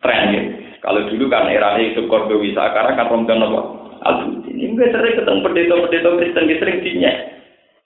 [0.00, 0.42] tren ya.
[0.80, 3.44] Kalau dulu kan era itu Kordowi, sekarang kan Romdan?
[3.44, 4.40] Al.
[4.48, 7.12] Ini gue sering ketemu pendeta-pendeta Kristen sering dinya.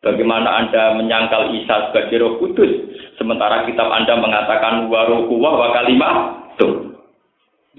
[0.05, 2.69] Bagaimana Anda menyangkal Isa sebagai roh kudus,
[3.17, 6.15] sementara kitab Anda mengatakan waruhuwah wa kalimah
[6.61, 6.93] tuh.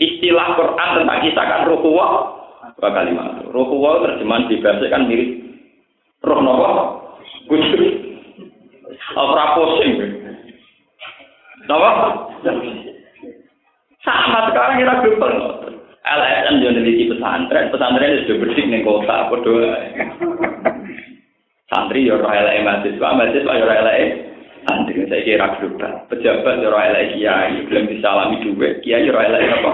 [0.02, 2.10] Istilah Quran tentang Isa kan ruhuwah
[2.82, 3.46] wa kalimah.
[3.54, 5.38] Ruhuwah terjemahan dibahasa kan mirip
[6.26, 6.70] roh nopo
[7.46, 7.94] kudus.
[9.14, 9.94] Ora pusing.
[11.70, 11.90] Napa?
[14.02, 15.34] Sama sekarang kira global.
[16.06, 20.54] LSM neliti pesantren, pesantren sudah bersih ning kota, padha
[21.66, 24.02] Santri yo ora elek mahasiswa, mahasiswa yo ora elek
[24.70, 25.02] santri.
[25.10, 25.94] Saya kira global.
[26.14, 29.72] Pejabat yo ora elek kiai, belum disalami duit, kiai yo ora elek apa?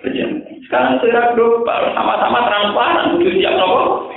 [0.00, 0.50] Pejabat.
[0.70, 4.14] Sekarang secara global, sama-sama transparan, butuh siap nopo,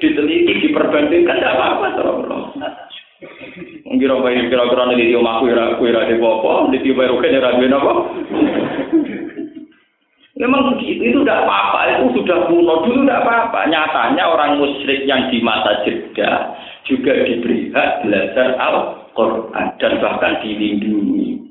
[0.00, 1.86] diteliti, diperbandingkan, tidak apa-apa,
[4.00, 7.52] Kira-kira kira-kira nih di omahku ya aku ya ada apa, di tiba rugen ya ada
[7.52, 7.92] apa.
[10.40, 13.68] Memang begitu, itu tidak apa-apa, itu sudah kuno dulu tidak apa-apa.
[13.68, 16.56] Nyatanya orang musyrik yang di masa jeda
[16.88, 21.44] juga diberi hak belajar Al-Quran dan bahkan dilindungi.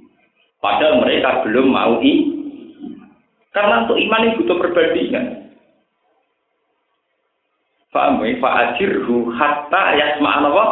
[0.57, 2.33] Padahal mereka belum mau i.
[3.53, 5.53] Karena untuk iman itu butuh perbandingan.
[7.93, 10.69] Fa'amu fa'ajirhu hatta yasma'an Allah.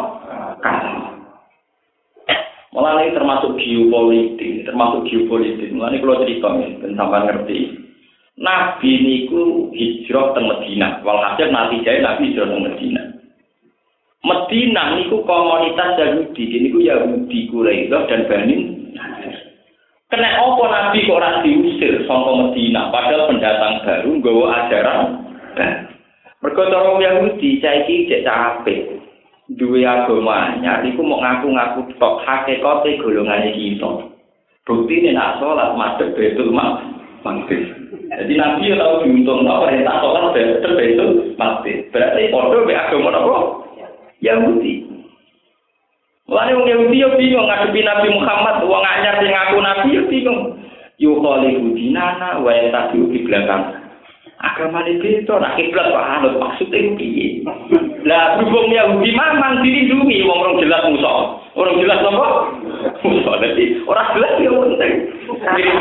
[2.73, 5.69] Malah ini termasuk geopolitik, termasuk geopolitik.
[5.69, 6.49] Malah ini kalau cerita
[6.81, 7.86] dan sampai ngerti.
[8.37, 11.01] Nabi niku hijrah ke Medina.
[11.01, 13.01] Walhasil nanti jaya Nabi hijrah ke Medina.
[14.21, 16.43] Medina niku komunitas Yahudi.
[16.45, 18.55] Ini ku Yahudi Quraisy dan Bani
[20.07, 24.99] Kena apa Nabi kok ora diusir saka Medina padahal pendatang baru nggawa ajaran.
[26.39, 29.03] Mergo cara Yahudi saiki cek capek
[29.59, 33.91] duwe agama anyar iku mau ngaku-ngaku tok hakikate golongane kita.
[34.63, 36.15] Bukti ini nak sholat madhep
[36.55, 36.87] mak
[37.27, 37.76] mangkis.
[38.17, 41.85] Jadi Nabi yang tahu diuntung no perintah sholat betul betul mati.
[41.93, 43.37] Berarti podo be agama apa?
[44.25, 44.89] Yahudi.
[46.25, 50.41] Mulane wong Yahudi yo bingung ngadepi Nabi Muhammad wong anyar sing ngaku Nabi yo bingung.
[50.97, 53.85] Yo khalifu dinana wa yatabi'u di belakang
[54.37, 57.41] agama ini itu nak kiblat pak Hanut maksudnya piye
[58.05, 62.27] lah berhubung Yahudi mamang dilindungi wong orang jelas musuh orang jelas apa
[63.01, 64.93] musuh jadi orang jelas ya penting
[65.55, 65.75] mirip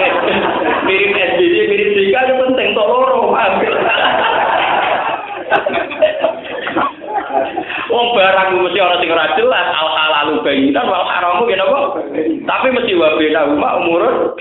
[0.86, 3.34] mirip SBY mirip Sika ya penting tolong
[7.86, 12.02] Wong barang mesti orang sing ora jelas al halalu bayinan wal haramu ya napa
[12.44, 13.42] tapi mesti wa bena
[13.78, 14.34] umur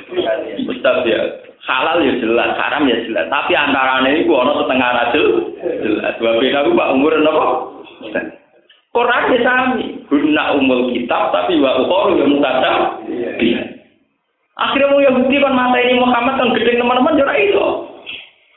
[0.66, 3.26] mustabiat halal ya jelas, haram ya jelas.
[3.30, 5.28] Tapi antaranya itu ono setengah rajul
[5.82, 6.13] jelas.
[6.22, 7.45] Beda aku pak umur nopo.
[8.93, 9.86] Quran ya sami.
[10.07, 13.01] Guna umul kitab tapi wa ukhor yang mutada.
[14.56, 17.68] Akhirnya mau Yahudi kan mata ini Muhammad yang gede teman-teman jadi itu.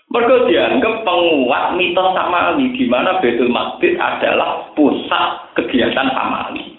[0.08, 6.78] Mereka dianggap penguat mitos Samawi di mana Betul Masjid adalah pusat kegiatan Samawi.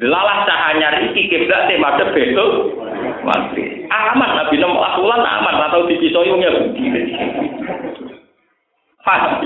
[0.00, 2.78] Delalah cahanya riki kiblat tema betul
[3.26, 3.84] mati.
[3.90, 6.84] Aman Nabi nom lakulan aman atau dipisoi wong Yahudi.
[9.04, 9.44] Paham?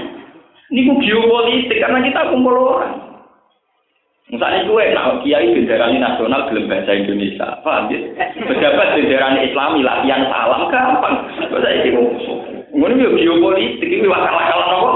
[0.69, 3.04] Ini geopolitik karena kita kumpul orang.
[4.25, 8.01] Misalnya gue, nah kiai benderani nasional belum bahasa Indonesia, paham ya?
[8.41, 11.29] Pejabat benderani Islami latihan salam gampang.
[11.53, 12.01] Bahasa itu,
[12.73, 14.91] ini geopolitik ini wakal-wakalan apa?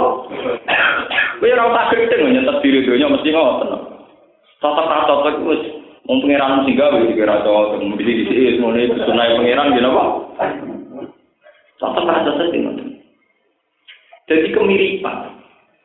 [1.44, 3.70] Gue usah gedeng nyetet diri dunia mesti ngotot.
[4.58, 5.62] Cocok wis
[6.08, 10.04] wong pangeran sing gawe dikira cocok mesti disi semono itu sunai pangeran gini apa?
[11.78, 12.62] Cocok sing
[14.28, 15.36] Jadi kemiripan.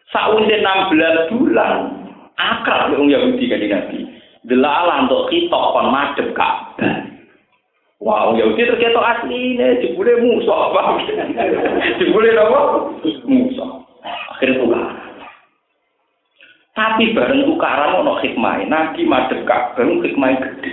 [0.10, 2.03] Sausé 16 bulan
[2.38, 3.98] akal wong Yahudi kan Nabi.
[4.44, 6.96] Delalah untuk kita kon madhep Ka'bah.
[8.04, 11.00] Wah, wow, Yahudi terketok asli ini, jebule musuh apa?
[12.04, 12.60] jebule apa?
[13.24, 13.72] Musuh.
[14.36, 14.76] Akhirnya tuh
[16.74, 18.68] Tapi bareng tukaran ono hikmah.
[18.68, 20.72] Nabi madhep Ka'bah hikmah gede.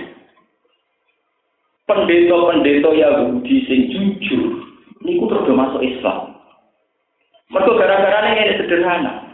[1.87, 4.61] Pendeta-pendeta Yahudi sing jujur
[5.05, 6.35] niku terus masuk Islam.
[7.51, 9.30] Mergo gara-gara ini sederhana.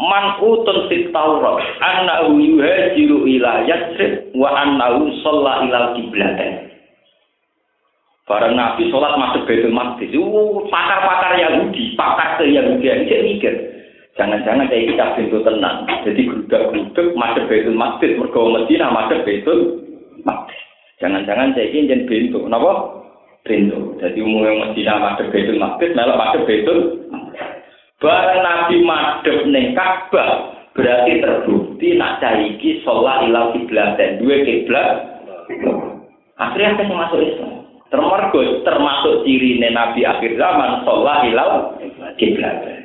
[0.00, 6.72] Man utun fit Taurat annahu yuhajiru ila Yatsrib wa annahu shalla ila qiblatain.
[8.24, 10.14] Barang Nabi sholat masuk Baitul Maqdis,
[10.70, 13.54] pakar-pakar Yahudi, pakar ke Yahudi ini mikir.
[14.14, 15.82] Jangan-jangan saya ini pintu tenang.
[16.06, 18.14] Jadi gerudak-geruduk madep betul masjid.
[18.14, 19.82] Mergo Medina madep betul
[20.22, 20.60] masjid.
[21.02, 22.38] Jangan-jangan saya ini jadi pintu.
[22.42, 23.00] Kenapa?
[23.48, 23.96] Pintu.
[23.98, 25.90] Jadi umumnya Medina madep betul masjid.
[25.96, 26.78] Malah madep betul
[28.00, 34.88] Barang Nabi madep neng Ka'bah berarti terbukti nak caiki sholat ilau kiblat dan dua kiblat.
[36.40, 37.52] Akhirnya saya masuk Islam.
[37.92, 41.76] Termasuk termasuk ciri Nabi akhir zaman sholat ilau
[42.16, 42.80] kiblat.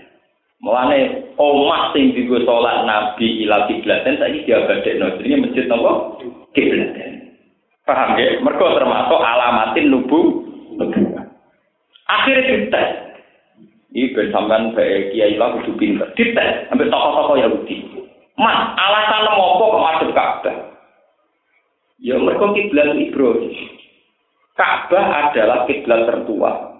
[0.59, 6.18] Mulane omah sing digo salat Nabi ila kiblaten saiki diabadekno jenenge masjid napa?
[6.57, 7.11] Kiblaten.
[7.86, 8.41] Paham ya?
[8.41, 10.43] Mergo termasuk alamatin nubu.
[12.09, 13.05] Akhirnya dites.
[13.96, 16.12] Ini ben sampean bae kiai lah kudu pinter.
[16.20, 17.80] Dites sampai tokoh-tokoh Yahudi.
[18.36, 20.58] Mas, alasan apa kok masuk Ka'bah?
[22.04, 23.56] Ya mereka kiblat Ibrahim.
[24.60, 26.76] Ka'bah adalah kiblat tertua.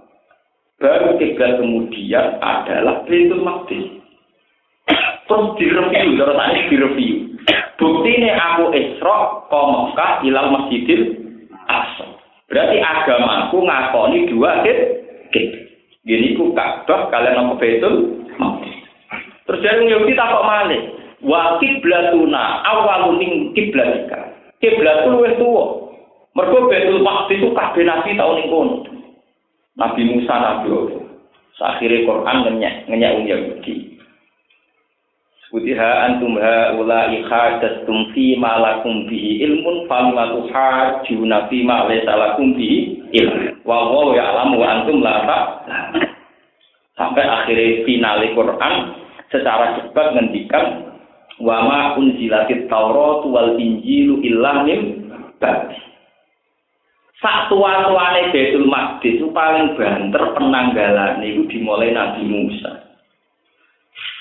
[0.76, 4.04] Baru kiblat kemudian adalah Baitul Maqdis.
[5.26, 7.16] Terus direview, terus tadi direview.
[7.80, 11.02] Bukti ini aku Isra ke Mekah hilal Masjidil
[11.72, 12.08] Aqsa.
[12.52, 14.52] Berarti agamaku ngakoni dua
[15.32, 15.65] kiblat.
[16.06, 18.78] Gini ku Ka'bah kalian Baitul Maqdis.
[19.50, 20.82] Terus dari Yahudi tak kok malih.
[21.26, 24.30] Wa kiblatuna awalun ning kiblatika.
[24.62, 25.90] Kiblat luwih tuwa.
[26.38, 28.76] Mergo Baitul Maqdis itu kabeh nabi tahun ning kono.
[29.76, 30.70] Nabi Musa, Nabi.
[31.56, 33.95] Akhirnya Quran ngenyek, ngenyek Yahudi.
[35.54, 42.58] Sutiha antum haula ikhadastum fi ma lakum bihi ilmun famma tuhajjuna fi ma laysa lakum
[42.58, 43.62] bihi ilmun.
[43.62, 45.16] Wa huwa ya'lamu wa antum la
[46.96, 48.74] Sampai akhirnya final Quran
[49.28, 50.96] secara cepat ngendikan
[51.44, 55.76] wa ma unzilatit Taurat wal Injilu illa min ba'di.
[57.20, 62.85] Sak tua-tuane Baitul Maqdis paling banter penanggalan itu dimulai Nabi Musa.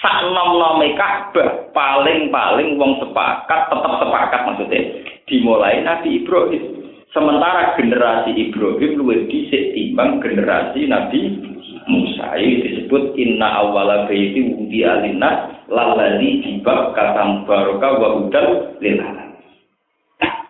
[0.05, 4.81] Sak nom-nome Ka'bah paling-paling wong sepakat, tetap sepakat maksudnya
[5.25, 6.61] dimulai Nabi Ibrahim.
[7.09, 11.41] Sementara generasi Ibrahim luwih dhisik timbang generasi Nabi
[11.89, 12.37] Musa.
[12.37, 19.01] Ini disebut inna awwala baiti wudi alina lalali dibab katam barokah wa hudal lil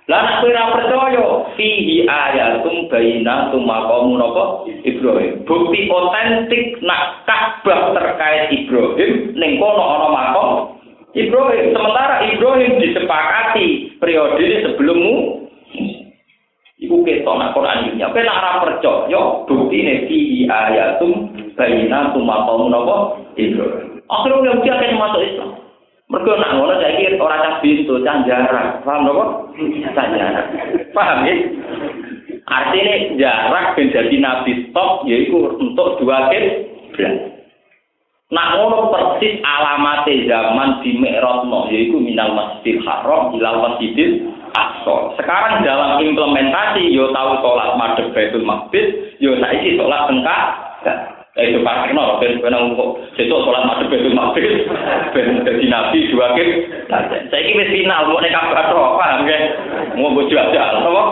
[0.05, 1.25] Nek kowe ora percaya
[1.57, 5.41] fihi ayatum bayyinatum maqamu napa Ibrahim.
[5.49, 10.49] Bukti otentik nak Ka'bah terkait Ibrahim ning kono ana makam
[11.17, 11.73] Ibrahim.
[11.73, 15.41] Sementara Ibrahim disepakati periode sebelummu
[16.85, 18.05] Iku ketok nak Quran ini.
[18.05, 24.05] Kowe nek ora percaya buktine fihi ayatum bayyinatum maqamu napa Ibrahim.
[24.05, 25.65] Akhirnya dia masuk Islam.
[26.05, 28.85] Mergo nak ngono saiki ora cah bintu, cah jarak.
[28.85, 29.25] Paham napa?
[29.97, 30.47] Cah jarak.
[30.93, 31.35] Paham ya?
[32.45, 37.35] Artinya jarak ben dadi nabi stop yaiku untuk dua kiblat.
[38.29, 45.17] Nak ngono persis alamate zaman di Mi'rajno yaiku minal Masjidil Haram ilal Masjidil Aqsa.
[45.17, 50.47] Sekarang dalam implementasi yo tahu sholat madhep Baitul Maqdis, yo saiki sholat tengkak.
[51.35, 54.71] Eh itu pas kenal, ben ben kok sesuk sholat madhep itu maghrib,
[55.11, 56.47] ben dadi nabi dua kip.
[57.27, 59.39] Saya ini final, mau nek kabar paham ya?
[59.99, 61.03] Mau bojo aja, apa?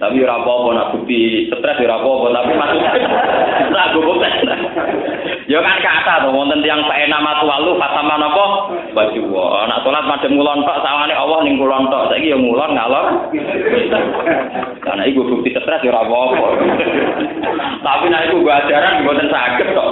[0.00, 2.90] Tapi ora apa-apa nak bukti stres ora apa-apa, tapi maksudnya
[3.68, 4.28] ora gue
[5.50, 8.70] Ya kan kata tuh, wonten tiang Pak nama tualu fatama napa?
[8.94, 9.22] Baju.
[9.66, 12.06] Nak salat madhep ngulon tok sawane Allah ning ngulon tok.
[12.06, 13.34] Saiki ya ngulon ngalor.
[14.78, 16.46] Karena iku bukti stres ora apa-apa.
[17.82, 19.90] Tapi nek iku gua aja ajaran mboten saged kok.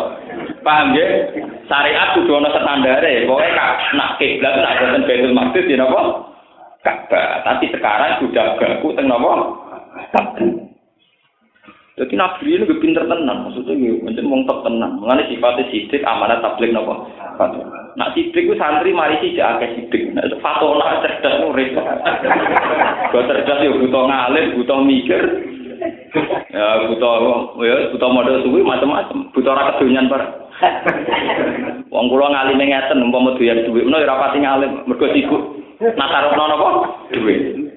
[0.62, 1.06] Paham ya?
[1.66, 3.26] Syariat kudu ana standare.
[3.26, 6.00] Pokoke kak nak kiblat nak boten Baitul Maqdis ya napa?
[6.86, 7.42] Ka'bah.
[7.42, 9.66] Tapi sekarang sudah baku teng napa?
[11.98, 15.02] Jadi nabi ini gue pinter tenang, maksudnya gue macam mau top tenang.
[15.02, 17.10] Mengenai sifatnya sidik, amanat tablik nopo.
[17.98, 20.14] Nak sidik gue santri mari sih jaga sidik.
[20.14, 21.74] Nah, fatona cerdas nuris.
[23.10, 25.22] Gue cerdas ya butuh ngalir, butuh mikir,
[26.52, 27.12] ya butuh
[27.62, 30.22] ya butuh modal suwi macam-macam butuh ora kedonyan par
[31.94, 35.42] wong kula ngalime ngeten umpama doyan dhuwit menawa ora pati ngalim mergo sibuk.
[35.78, 36.68] Nasarupno napa?
[37.14, 37.67] Dhuwit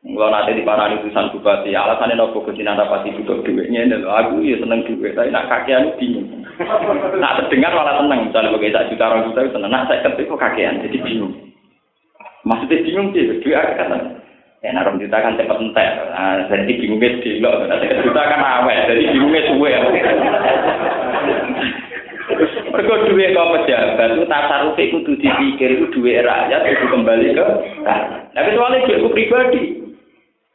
[0.00, 4.56] Gua nanti di parani tulisan bupati, alasannya nopo ke sini pati butuh duitnya, aku ya
[4.56, 6.40] seneng duit, tapi nak kakean bingung.
[7.20, 10.80] Nak terdengar malah seneng, misalnya bagi tak juta orang juta seneng, nak saya ketik kakean,
[10.88, 11.36] jadi bingung.
[12.48, 13.96] Maksudnya bingung sih, duit aku kata,
[14.60, 15.88] Ya, nah, juta kan cepat entek.
[16.12, 17.64] Nah, jadi bingungnya sedilok.
[17.64, 19.72] Nah, juta kan awet, jadi bingungnya suwe.
[22.70, 27.46] Mereka duit kau pejabat itu tasaruf itu dipikir itu duit rakyat itu kembali ke
[27.82, 29.79] Nah kecuali duitku pribadi.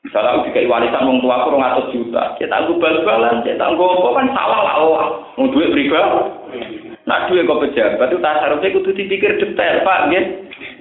[0.06, 4.10] Misalnya aku dikai warisan wong tua aku ngatur juta, kita tangguh bal-balan, kita tangguh apa
[4.14, 4.76] kan salah lah,
[5.34, 6.86] mau duit pribadi.
[7.06, 10.26] Nak duwe kok pejabat itu tasarufnya kudu dipikir detail, Pak, nggih.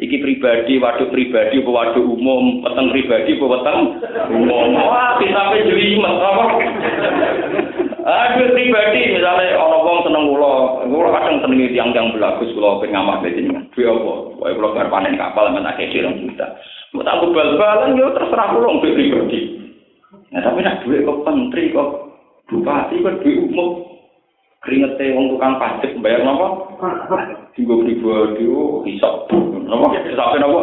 [0.05, 3.79] Iki pribadi, waduk pribadi, apa waduk umum, peteng pribadi, apa peteng
[4.33, 4.73] umum.
[4.77, 6.45] Wah, sampai jelimet apa?
[8.05, 13.25] Aduh pribadi misalnya orang wong seneng kula, kula kadang seneng tiang-tiang belagus kula pengen ngamah
[13.25, 13.65] jenengan.
[13.73, 14.13] Duwe apa?
[14.61, 16.53] Kula bar panen kapal men akeh dirong juta.
[16.93, 19.41] Mau tak bal-balan yo terserah kula untuk pribadi.
[20.37, 21.91] Nah tapi nak duit kok menteri kok
[22.53, 23.69] bupati kok duit umum
[24.61, 26.49] keringetnya wong tukang pajak bayar apa?
[27.57, 28.45] Tinggal pribadi,
[28.85, 29.87] hisap, apa?
[30.05, 30.61] Hisapin apa?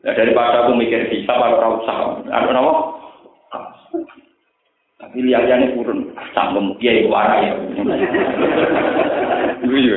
[0.00, 2.24] Ya daripada aku mikir hisap, aku ora usah.
[2.24, 2.74] Apa?
[4.98, 7.54] Tapi lihat-lihatnya turun, sanggup, iya itu warai ya.
[9.68, 9.96] Iya.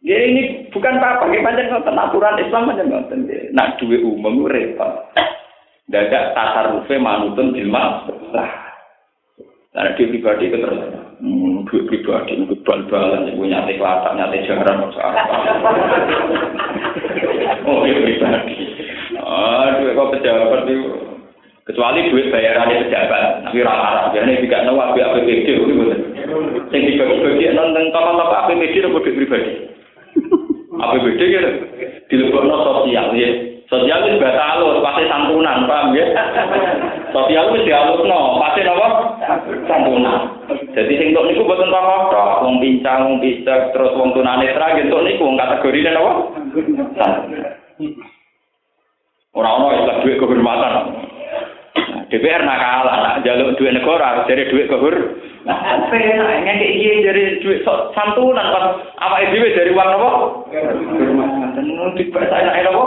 [0.00, 3.30] Ya ini bukan apa-apa, ini ngoten aturan Islam panjang ngoten.
[3.54, 4.90] Nak duit umum itu repot.
[5.90, 8.06] Dadak tasarrufe manutun bilma.
[9.70, 10.82] Karena dia pribadi itu terus
[11.22, 14.86] hmm, duit pribadi itu bal-balan, ibu nyate kelatak, nyate jarang,
[17.70, 18.54] Oh, dia pribadi.
[19.18, 21.09] Ah, duit kok pejabat itu.
[21.70, 25.54] Kecuali duit bayarannya pejabat, tapi rata-rata biasanya juga nawa api APBD itu
[26.74, 29.52] Yang dibagi-bagi nonton toko-toko APBD itu duit pribadi.
[30.74, 31.50] APBD gitu,
[32.10, 33.30] dilebokno sosial ya.
[33.70, 36.10] Sosial itu bahasa halus, pasti santunan, paham ya?
[37.14, 38.88] Sosial itu dihalusno, pasti apa?
[39.70, 40.42] Santunan.
[40.74, 44.98] Jadi sing tok niku boten tokoh tok, wong pincang, wong picek, terus wong tunanetra gitu
[45.06, 46.12] niku wong kategori apa?
[49.38, 50.99] Ora-ora istilah duit kehormatan.
[52.10, 55.14] DPR nakal, nak jaluk duit negara, jadi duit kehor.
[55.46, 57.62] Nah, penak ngene iki dari duit
[57.94, 60.10] santunan pas apa dhewe dari uang apa?
[60.50, 61.64] Kehormatan.
[61.94, 62.84] Di bahasa enak apa?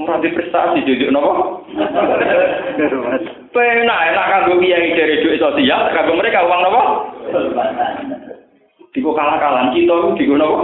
[0.00, 1.62] Ora di prestasi jujuk napa?
[3.52, 6.82] Penak enak kanggo kiai dari duit sosial, kanggo mereka uang napa?
[8.96, 10.58] Diko kalah-kalan kita diko napa?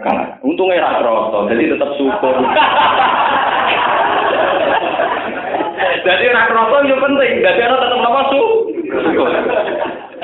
[0.00, 0.40] Kalah.
[0.40, 2.40] Untungnya ra kroso, jadi tetap syukur.
[6.08, 7.44] Jadi ora kroso yo penting.
[7.44, 8.42] Dadi ana tetep napa su?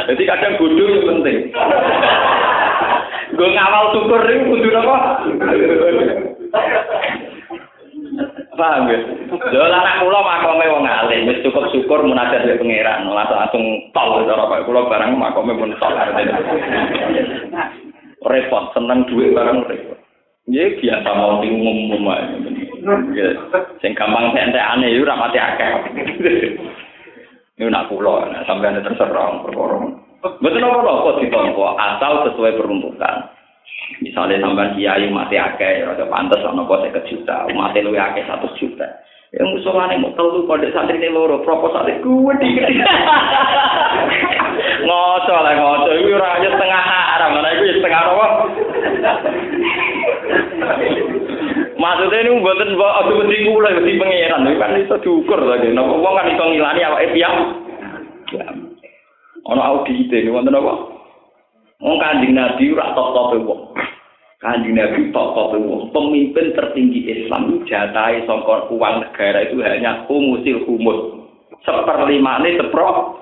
[0.01, 1.53] Jadi kadang bodoh yo penting.
[3.37, 4.97] Gue ngawal syukur ini kudu napa?
[8.55, 8.99] Paham ya?
[9.53, 14.23] Lho anak kula makome wong alim, wis cukup syukur munajat ya pangeran, langsung langsung tol
[14.25, 15.93] cara Pak kula barang makome pun tol.
[18.25, 19.99] Repot, seneng duit barang repot.
[20.49, 22.37] Ya biasa mau umum-umum aja.
[23.81, 25.69] Sing gampang entek aneh iku ora mati akeh.
[27.55, 29.79] Ini nak kula, sampai terserah perkara.
[30.43, 33.31] Betul apa apa ditompo asal sesuai peruntukan.
[34.03, 38.61] Misalnya sampai kiai mati akeh, rada pantas ana apa 50 juta, mati luwih akeh 100
[38.61, 38.89] juta.
[39.35, 42.51] Yang musuhane mau telu pada santri ini loro proposal gue di
[44.87, 48.27] ngoco lah ngoco itu raja setengah haram mana itu setengah apa
[51.85, 55.69] Maksudnya ini buatan bawa aku mesti kula mesti pangeran, kan itu diukur lagi.
[55.69, 57.35] Nopo wong kan iso ngilani awake piam.
[59.45, 60.73] Ono audit ini wonten apa?
[61.85, 63.77] Wong Kanjeng Nabi ora top-top wong.
[64.41, 65.93] Kanjeng Nabi top-top wong.
[65.93, 71.29] Pemimpin tertinggi Islam jatahe sangka uang negara itu hanya humusil humus.
[71.69, 73.21] Seperlima ini sepro.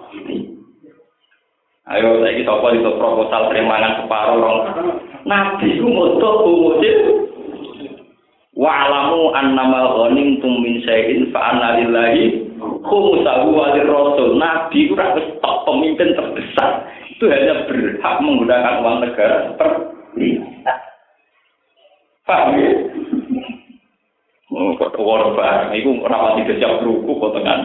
[1.90, 4.58] Ayo saya kita apa itu proposal terimanan separuh orang.
[5.26, 6.96] Nabi itu moto humusil
[8.52, 12.52] Wa'lamu annama ghanimtum min syai'in fa anna lillahi
[12.84, 14.36] khumsahu wa rasul.
[14.36, 16.84] Nabi itu wis top pemimpin terbesar.
[17.16, 20.42] Itu hanya berhak menggunakan uang negara seperti
[22.22, 22.70] Paham ya?
[24.52, 27.56] Oh, kok war barang, itu rapat tidak siap ruku kok tengah.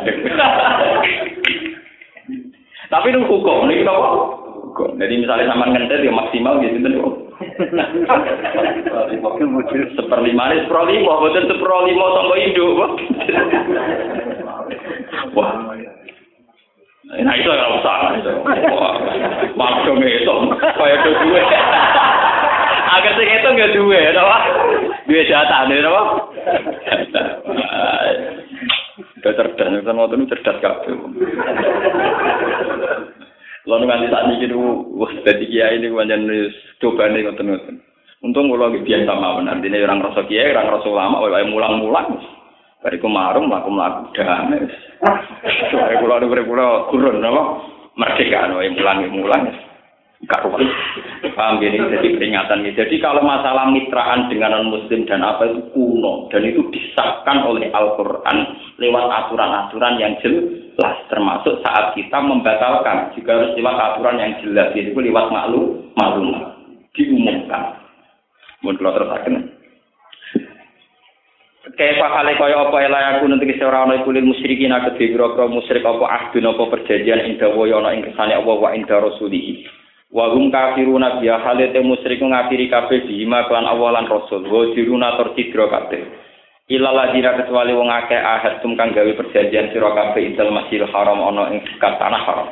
[2.88, 4.09] Tapi hukum, ini apa?
[4.95, 7.26] Jadi misalnya sama ngentet ya maksimal gitu.
[9.97, 12.77] Seperlima ini seperlima, bukan seperlima sama hidup.
[15.34, 15.53] Wah.
[17.07, 17.95] Nah itu nggak usah.
[19.55, 21.41] Malah dong itu, kayak itu dua.
[22.88, 24.38] Agar sing itu nggak dua, apa?
[25.07, 26.03] Dua jatah, nih, apa?
[29.17, 30.95] Udah cerdas, itu waktu itu cerdas kabel.
[33.68, 34.56] Lalu nganti saat ini itu,
[34.95, 36.19] wah, jadi kiai ini banyak
[36.80, 37.76] coba nih ngoten ngoten.
[38.23, 42.07] Untung kalau lagi biasa mawon, artinya orang rasa kiai, orang rasa lama, wae mulang-mulang.
[42.80, 44.64] Bariku marung, mlaku mlaku damai.
[45.68, 47.44] Soale kula nu kula kurun apa?
[47.99, 49.66] Merdeka wae mulang-mulang.
[50.26, 50.65] Karuan.
[51.38, 52.73] Paham gini, jadi peringatan ini.
[52.73, 56.26] Jadi kalau masalah mitraan dengan non-muslim dan apa itu kuno.
[56.34, 58.38] Dan itu disahkan oleh Al-Quran
[58.81, 60.98] lewat aturan-aturan yang jelas.
[61.14, 63.14] Termasuk saat kita membatalkan.
[63.14, 64.73] Juga harus lewat aturan yang jelas.
[64.73, 66.34] Jadi lewat maklum malum
[66.98, 67.77] diumumkan.
[68.65, 69.53] Mun kula terusaken.
[71.77, 75.45] Kayak hale kaya apa ela aku nanti kese ora ana iku lil musyrikin aku pira-pira
[75.45, 78.73] musyrik apa ahdun apa perjanjian ing dawa ana ing kersane apa wa.
[80.07, 84.43] Wa hum kafiruna biya hale te musyrik ngafiri kabeh bima kelan awalan rasul.
[84.47, 86.03] Wa diruna tur sidra kabeh.
[86.67, 91.23] Ila ladina kecuali wong akeh ahad tum kang gawe perjanjian sira kabeh intel masjidil haram
[91.23, 92.47] ana ing tanah haram.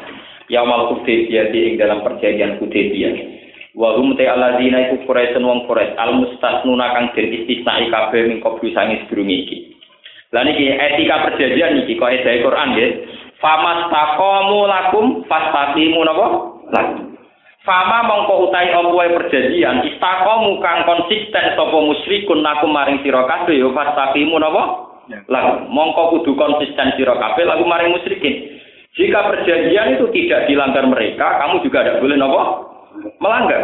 [0.48, 3.36] Yaumal Hudaybiyah ing dalam perjanjian Hudaybiyah.
[3.76, 8.40] wa hum te alladzina iku quraisun wong quraish al mustasnuna kang den istisnai kabeh ning
[8.40, 9.58] kopi sangi sedurunge iki
[10.32, 12.92] lan iki etika perjanjian iki kok edae Quran nggih
[13.44, 16.28] famas taqamu lakum fastaqimu napa
[16.72, 17.15] lakum
[17.66, 23.74] fama mongko utai opo perjanjian istaqamu kang konsisten sapa musyrikun lakum maring sira kabeh yo
[23.74, 24.64] fastaqimu napa?
[25.28, 28.62] Lakum mongko kudu konsisten sira kabeh lagu maring musyrikin.
[28.96, 32.44] Jika perjanjian itu tidak dilanggar mereka kamu juga tidak boleh napa?
[33.20, 33.62] Melanggar.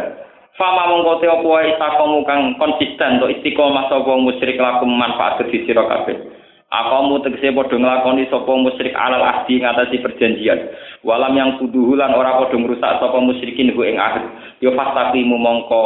[0.60, 5.64] Fama mongko te apa wae takomu kang konsisten to istiqomah sapa musyrik laku manfaat di
[5.64, 6.41] sira kabeh.
[6.72, 10.72] Apa mu tegese padha nglakoni sapa musyrik alal ahdi ngatasi perjanjian.
[11.04, 14.24] Walam yang kuduhu lan ora padha ngrusak sapa musyrikin ku ing ahd.
[14.64, 15.84] Yo fastaqimu mongko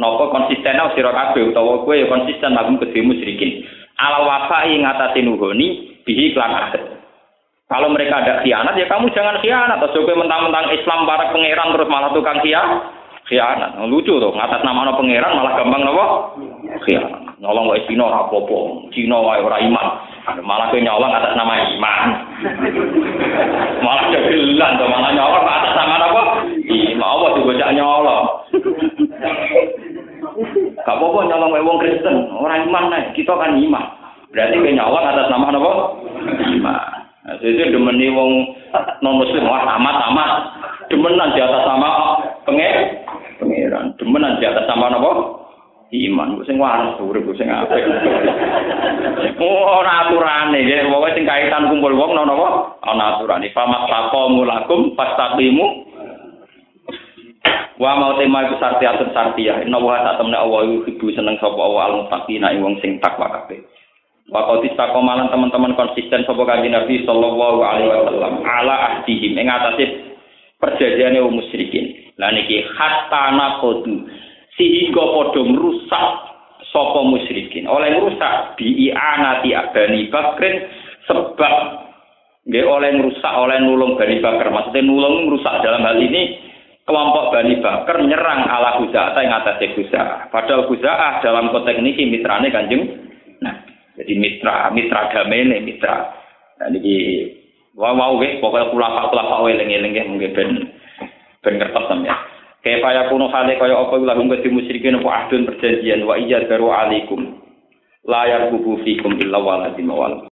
[0.00, 3.68] napa konsisten sira kabeh utawa kowe ya konsisten lagu kedhe musyrikin.
[4.00, 6.80] Alal wafai ngatasi nuhoni bihi klan ahd.
[7.70, 9.78] Kalau mereka ada khianat, ya kamu jangan khianat.
[9.78, 12.99] Atau juga mentang-mentang Islam para pangeran terus malah tukang khianat.
[13.30, 13.78] Khianat.
[13.86, 16.06] Lucu tuh, ngatas nama no pangeran malah gampang nopo.
[16.82, 17.38] Khianat.
[17.38, 18.90] Nolong wae Cina ora apa-apa.
[18.90, 19.86] Cina wae ora iman.
[20.42, 22.08] Malah kowe nyolong atas nama iman.
[23.86, 26.22] malah jagilan tuh, malah nyolong atas nama apa?
[26.68, 27.06] Iman.
[27.06, 28.26] Apa tuh bocah nyolong?
[30.82, 32.16] Gak apa-apa nyolong wae wong Kristen.
[32.34, 33.14] Orang iman nih.
[33.14, 33.84] Kita kan iman.
[34.34, 35.72] Berarti kowe nyolong atas nama apa?
[36.50, 37.00] Iman.
[37.20, 38.30] Nah, jadi demeni wong
[39.06, 40.32] non muslim wah amat amat
[40.90, 41.88] demenan di atas sama
[42.44, 42.74] penger
[43.38, 45.40] pengeran demenan di atas sama nopo
[45.90, 46.38] iman.
[46.46, 47.82] Sing waras urip sing apik.
[49.42, 50.58] Ora aturane.
[50.62, 52.48] Nggih pokoke sing kaitan kumpul wong nono napa
[52.86, 53.50] ana aturane.
[53.50, 55.66] Famat taqamu lakum fastaqimu.
[57.80, 61.40] Wa mau tema iku sarti atur sarti ya inna wa ta temne Allah ibu seneng
[61.40, 63.58] sapa Allah al mutaqina wong sing takwa kabeh.
[64.30, 69.34] Waktu istakomalan teman-teman konsisten sopo kanji Nabi Sallallahu Alaihi Wasallam ala ahdihim.
[69.34, 70.09] Ing atase
[70.60, 72.12] perjanjiane wong musyrikin.
[72.20, 74.06] Lah niki hatta nakodu
[74.60, 76.08] sehingga padha merusak
[76.68, 77.64] sapa musyrikin.
[77.64, 80.54] Oleh merusak bi anati Bani Bakrin
[81.08, 81.54] sebab
[82.44, 84.52] nggih oleh merusak oleh nulung Bani Bakar.
[84.52, 86.36] Maksudnya nulung merusak dalam hal ini
[86.84, 90.18] kelompok Bani Bakar nyerang ala Huza'ah yang atasnya Huza'ah.
[90.28, 92.84] Padahal Huza'ah dalam konteks ini mitrane kanjeng
[93.40, 93.56] Nah,
[93.96, 96.12] jadi mitra, mitra damai mitra.
[96.60, 97.24] Nah, ini
[97.80, 100.50] wah mau wes pokoknya kulapa kulapa eling eling ya mungkin ben
[101.40, 102.20] ben ngertos sampeyan.
[102.60, 107.40] Kayak payah kuno hale kaya apa lahum kadi musyrikin apa perjanjian wa iya daru alaikum.
[108.04, 110.28] Layar kubu fikum illa waladim wal